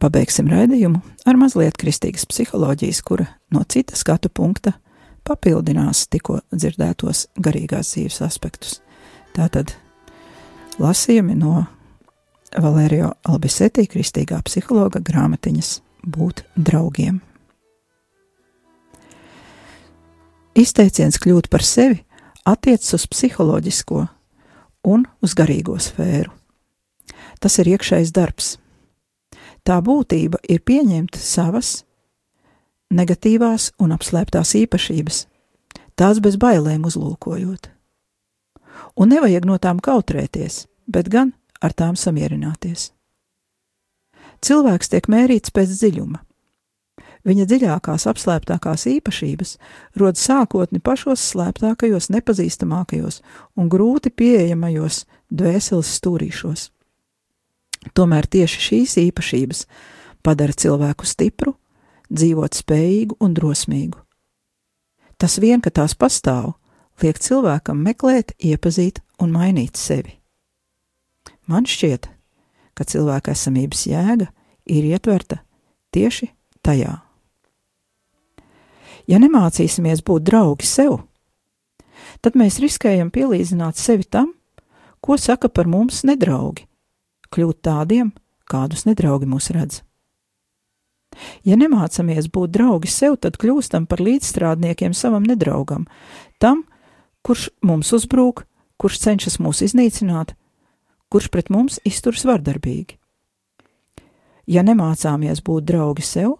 pabeigsim 0.00 0.46
raidījumu 0.48 1.02
ar 1.28 1.36
mazliet 1.36 1.74
kristīgas 1.76 2.22
psiholoģijas, 2.30 3.02
kura 3.04 3.26
no 3.52 3.60
cita 3.68 3.92
skatu 3.92 4.30
punkta 4.32 4.72
papildinās 5.28 6.06
tikko 6.08 6.38
dzirdētos 6.48 7.26
garīgās 7.44 7.90
dzīves 7.92 8.22
aspektus. 8.24 8.78
Tātad 9.36 9.74
lasījumi 10.80 11.36
no 11.36 11.66
Valērio 12.56 13.10
Albisetī, 13.28 13.84
kristīgā 13.84 14.38
psihologa 14.48 15.02
grāmatiņas 15.04 15.74
Būt 16.00 16.40
draugiem. 16.56 17.18
Izteiciens 20.56 21.20
kļūt 21.20 21.50
par 21.52 21.68
sevi 21.68 22.00
attiecas 22.48 22.96
uz 22.96 23.04
psiholoģisko 23.12 24.06
un 24.88 25.04
uz 25.20 25.36
garīgo 25.36 25.76
sfēru. 25.76 26.32
Tas 27.44 27.60
ir 27.60 27.74
iekšējs 27.76 28.16
darbs. 28.16 28.54
Tā 29.64 29.80
būtība 29.84 30.40
ir 30.48 30.62
pieņemt 30.64 31.18
savas 31.20 31.82
negatīvās 32.90 33.70
un 33.78 33.92
apslēptās 33.94 34.54
īpašības, 34.62 35.26
tās 35.94 36.20
bez 36.22 36.38
bailēm 36.40 36.86
uzlūkojot. 36.88 37.68
Un 38.96 39.12
nevajag 39.12 39.46
no 39.46 39.58
tām 39.62 39.82
kautrēties, 39.84 40.64
bet 40.88 41.10
gan 41.12 41.34
ar 41.60 41.76
tām 41.76 41.96
samierināties. 41.96 42.90
Cilvēks 44.40 44.90
tiek 44.90 45.06
mērīts 45.12 45.52
pēc 45.52 45.76
dziļuma. 45.76 46.24
Viņa 47.28 47.44
dziļākās, 47.44 48.06
apslēptākās 48.08 48.86
īpašības 48.88 49.50
rod 50.00 50.16
sākotni 50.16 50.80
pašos 50.80 51.20
slēptākajos, 51.34 52.08
nepazīstamākajos 52.14 53.20
un 53.60 53.68
grūti 53.68 54.08
pieejamajos 54.08 55.04
dvēseles 55.28 55.90
stūrīšos. 56.00 56.70
Tomēr 57.96 58.28
tieši 58.28 58.60
šīs 58.66 58.96
īpašības 59.06 59.64
padara 60.24 60.52
cilvēku 60.52 61.08
stipru, 61.08 61.54
dzīvot 62.12 62.58
spējīgu 62.60 63.16
un 63.24 63.34
drosmīgu. 63.36 63.98
Tas 65.20 65.38
vien, 65.40 65.60
ka 65.60 65.72
tās 65.72 65.96
pastāv, 65.96 66.54
liek 67.02 67.18
cilvēkam 67.20 67.80
meklēt, 67.84 68.34
iepazīt 68.40 69.00
un 69.20 69.32
mainīt 69.32 69.80
sevi. 69.80 70.16
Man 71.48 71.66
šķiet, 71.68 72.08
ka 72.76 72.86
cilvēka 72.88 73.34
esamības 73.34 73.86
jēga 73.90 74.30
ir 74.70 74.86
ietverta 74.92 75.40
tieši 75.92 76.30
tajā. 76.64 77.00
Ja 79.10 79.18
nemācīsimies 79.18 80.04
būt 80.06 80.28
draugi 80.28 80.68
sev, 80.68 81.00
tad 82.22 82.36
mēs 82.38 82.60
riskējam 82.62 83.10
pielīdzināt 83.10 83.80
sevi 83.80 84.06
tam, 84.06 84.34
ko 85.00 85.16
saka 85.18 85.48
par 85.48 85.66
mums 85.66 86.04
nedraugi, 86.06 86.68
kļūt 87.34 87.62
tādiem, 87.66 88.12
kādus 88.50 88.86
nedraugi 88.88 89.28
mūs 89.30 89.50
redz. 89.54 89.82
Ja 91.44 91.56
nemācāmies 91.58 92.28
būt 92.30 92.52
draugi 92.54 92.90
sev, 92.90 93.16
tad 93.22 93.38
kļūstam 93.40 93.86
par 93.90 94.02
līdzstrādniekiem 94.04 94.94
savam 94.94 95.26
nedraugam, 95.26 95.88
tam, 96.38 96.64
kurš 97.26 97.48
mums 97.66 97.90
uzbrūk, 97.96 98.44
kurš 98.80 99.00
cenšas 99.02 99.40
mūs 99.42 99.64
iznīcināt, 99.66 100.36
kurš 101.10 101.28
pret 101.34 101.50
mums 101.50 101.80
izturs 101.84 102.24
vardarbīgi. 102.28 102.96
Ja 104.50 104.62
nemācāmies 104.66 105.42
būt 105.46 105.66
draugi 105.66 106.06
sev, 106.06 106.38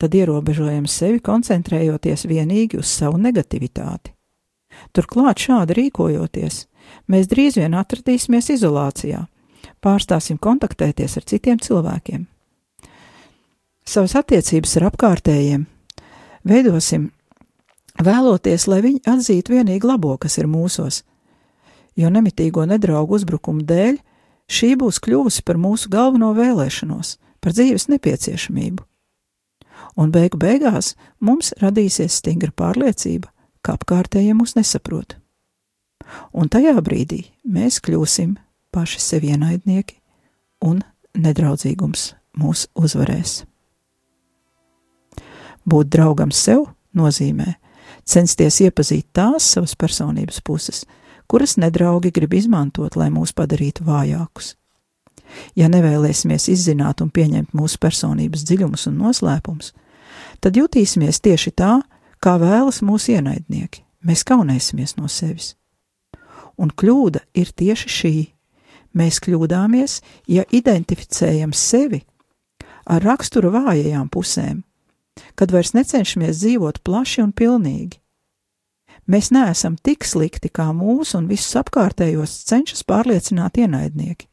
tad 0.00 0.14
ierobežojam 0.18 0.88
sevi, 0.90 1.20
koncentrējoties 1.22 2.26
vienīgi 2.26 2.80
uz 2.80 2.90
savu 2.90 3.20
negativitāti. 3.22 4.14
Turklāt 4.96 5.42
šādi 5.42 5.76
rīkojoties, 5.78 6.64
mēs 7.12 7.28
drīz 7.30 7.58
vien 7.60 7.76
atradīsimies 7.78 8.50
izolācijā, 8.56 9.26
pārstāsim 9.82 10.38
kontaktēties 10.40 11.18
ar 11.18 11.26
citiem 11.28 11.58
cilvēkiem. 11.62 12.26
Savas 13.82 14.14
attiecības 14.18 14.76
ar 14.78 14.88
apkārtējiem 14.92 15.66
veidosim 16.46 17.08
vēloties, 18.02 18.68
lai 18.70 18.80
viņi 18.84 19.02
atzītu 19.10 19.56
vienīgi 19.56 19.88
labo, 19.88 20.14
kas 20.22 20.38
ir 20.38 20.46
mūsos, 20.50 21.02
jo 21.98 22.10
nemitīgo 22.10 22.64
nedraugu 22.68 23.18
uzbrukumu 23.18 23.66
dēļ 23.66 23.98
šī 24.52 24.72
būs 24.78 25.00
kļuvusi 25.02 25.44
par 25.46 25.58
mūsu 25.60 25.90
galveno 25.92 26.32
vēlēšanos, 26.36 27.16
par 27.42 27.56
dzīves 27.56 27.88
nepieciešamību. 27.90 28.86
Un 29.98 30.12
beigu 30.14 30.38
beigās 30.40 30.94
mums 31.20 31.52
radīsies 31.60 32.20
stingra 32.22 32.52
pārliecība, 32.56 33.28
ka 33.62 33.76
apkārtējie 33.76 34.32
mūs 34.38 34.54
nesaprot. 34.56 35.18
Un 36.32 36.48
tajā 36.52 36.74
brīdī 36.84 37.26
mēs 37.44 37.80
kļūsim 37.84 38.36
paši 38.72 39.00
sev 39.00 39.24
ienaidnieki, 39.28 39.98
un 40.64 40.82
nedraudzīgums 41.14 42.12
mūs 42.38 42.66
uzvarēs. 42.74 43.42
Būt 45.68 45.92
draugam 45.92 46.32
sev 46.34 46.66
nozīmē 46.96 47.54
censties 48.08 48.58
iepazīt 48.64 49.06
tās 49.14 49.46
savas 49.54 49.76
personības 49.78 50.40
puses, 50.42 50.82
kuras 51.30 51.56
nedraugi 51.56 52.10
grib 52.10 52.34
izmantot, 52.34 52.96
lai 52.96 53.10
mūs 53.14 53.34
padarītu 53.36 53.86
vājākus. 53.86 54.56
Ja 55.56 55.68
nevēlēsimies 55.72 56.50
izzināt 56.52 57.00
un 57.00 57.08
pieņemt 57.10 57.54
mūsu 57.56 57.78
personības 57.80 58.44
dziļumus 58.48 58.88
un 58.90 58.98
noslēpumus, 59.00 59.72
tad 60.44 60.58
jutīsimies 60.58 61.22
tieši 61.24 61.54
tā, 61.56 61.78
kā 62.22 62.36
vēlas 62.40 62.82
mūsu 62.84 63.16
ienaidnieki. 63.16 63.84
Mēs 64.02 64.26
kaunēsimies 64.26 64.96
no 64.98 65.08
sevis. 65.08 65.54
Un 66.58 66.72
kļūda 66.74 67.22
ir 67.38 67.52
tieši 67.56 67.88
šī. 67.88 68.14
Mēs 68.98 69.22
kļūdāmies, 69.24 70.00
ja 70.28 70.44
identificējam 70.52 71.54
sevi 71.56 72.02
ar 72.84 73.04
rakstura 73.04 73.52
vājajām 73.54 74.10
pusēm, 74.12 74.62
kad 75.38 75.52
vairs 75.54 75.72
necenšamies 75.76 76.42
dzīvot 76.42 76.82
plaši 76.84 77.22
un 77.24 77.32
pilnīgi, 77.32 78.02
Mēs 79.10 79.32
neesam 79.34 79.74
tik 79.82 80.04
slikti, 80.06 80.46
kā 80.48 80.68
mūsu 80.76 81.18
un 81.18 81.26
visus 81.30 81.56
apkārtējos 81.58 82.36
cenšas 82.46 82.84
pārliecināt 82.86 83.58
ienaidnieki. 83.58 84.28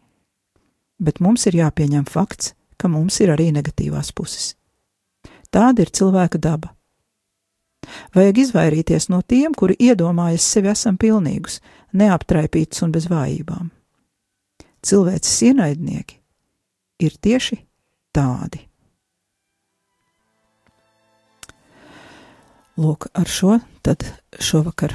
Bet 1.02 1.22
mums 1.24 1.48
ir 1.50 1.58
jāpieņem 1.58 2.06
fakts, 2.06 2.54
ka 2.78 2.92
mums 2.92 3.18
ir 3.24 3.34
arī 3.34 3.50
negatīvās 3.56 4.12
puses. 4.14 4.54
Tāda 5.50 5.82
ir 5.82 5.90
cilvēka 5.90 6.38
daba. 6.38 6.76
Vajag 8.14 8.44
izvairīties 8.44 9.10
no 9.10 9.24
tiem, 9.26 9.56
kuri 9.58 9.74
iedomājas 9.82 10.46
sevi 10.46 10.70
esam 10.70 11.00
pilnīgus, 11.02 11.58
neaptraipītus 11.98 12.84
un 12.86 12.94
bez 12.94 13.10
vājībām. 13.10 13.72
Cilvēces 14.86 15.42
ienaidnieki 15.50 16.20
ir 17.04 17.16
tieši 17.22 17.60
tādi. 18.16 18.64
Lūk, 22.80 23.10
ar 23.12 23.28
šo 23.28 23.58
tad 23.84 24.06
šovakar 24.40 24.94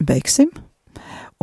beigsim. 0.00 0.48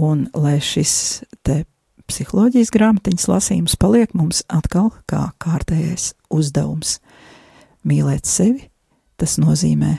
Un 0.02 0.26
lai 0.34 0.58
šis 0.64 1.24
te 1.46 1.62
psiholoģijas 2.10 2.72
grāmatiņas 2.74 3.28
lasījums 3.30 3.78
paliek 3.80 4.12
mums 4.18 4.42
atkal 4.52 4.90
kā 5.10 5.28
kārtējais 5.42 6.14
uzdevums. 6.34 6.98
Mīlēt 7.86 8.26
sevi, 8.26 8.66
tas 9.22 9.38
nozīmē 9.38 9.94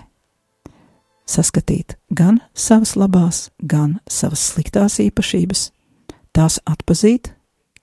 saskatīt 1.31 1.96
gan 2.11 2.40
savas 2.55 2.96
labās, 2.99 3.46
gan 3.62 4.01
savas 4.11 4.42
sliktās 4.51 4.99
īpašības, 5.07 5.68
tās 6.35 6.59
atpazīt, 6.66 7.36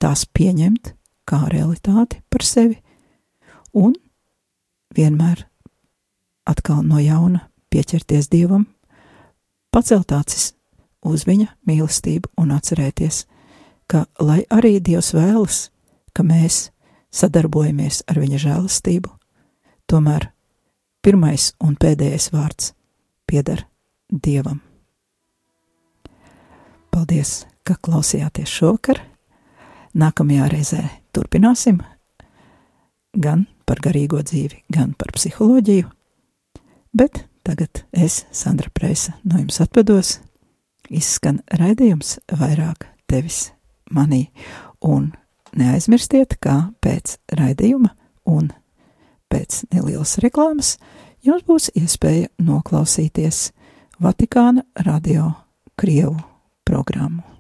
tās 0.03 0.25
pieņemt 0.27 0.93
kā 1.29 1.45
realitāti 1.51 2.19
par 2.29 2.43
sevi 2.43 2.77
un 3.73 3.95
vienmēr 4.95 5.45
atkal 6.49 6.83
no 6.83 6.99
jauna 6.99 7.47
pieķerties 7.71 8.27
Dievam 8.29 8.67
pacelt 9.73 10.11
acis 10.13 10.51
uz 11.03 11.25
viņa 11.27 11.49
mīlestību 11.67 12.31
un 12.39 12.53
atcerēties, 12.55 13.23
ka, 13.87 14.05
lai 14.19 14.43
arī 14.53 14.77
Dievs 14.83 15.13
vēlas, 15.15 15.67
ka 16.15 16.23
mēs 16.23 16.69
sadarbojamies 17.13 18.03
ar 18.09 18.19
viņa 18.21 18.41
žēlastību, 18.45 19.11
tomēr 19.89 20.29
pirmais 21.03 21.51
un 21.63 21.75
pēdējais 21.79 22.29
vārds 22.33 22.73
pieder 23.27 23.65
Dievam. 24.09 24.61
Paldies, 26.93 27.43
ka 27.65 27.75
klausījāties 27.81 28.51
šovakar. 28.53 29.01
Nākamajā 29.93 30.47
reizē 30.51 30.83
turpināsim 31.13 31.81
gan 33.13 33.45
par 33.67 33.83
garīgo 33.83 34.23
dzīvi, 34.25 34.63
gan 34.73 34.95
par 34.97 35.13
psiholoģiju, 35.13 35.91
bet 36.97 37.25
Tagad 37.43 37.83
es, 37.91 38.25
Sandra 38.31 38.69
Preisa, 38.73 39.11
no 39.23 39.35
jums 39.35 39.59
atvados. 39.59 40.13
Izskan 40.87 41.41
raidījums 41.59 42.15
vairāk 42.31 42.85
tevis 43.11 43.49
manī, 43.91 44.29
un 44.79 45.09
neaizmirstiet, 45.51 46.37
kā 46.39 46.71
pēc 46.79 47.17
raidījuma 47.35 47.91
un 48.31 48.47
pēc 49.27 49.65
nelielas 49.75 50.15
reklāmas 50.23 50.77
jums 51.23 51.43
būs 51.43 51.67
iespēja 51.75 52.31
noklausīties 52.39 53.49
Vatikāna 53.99 54.63
radio 54.87 55.33
Krievu 55.75 56.15
programmu. 56.63 57.32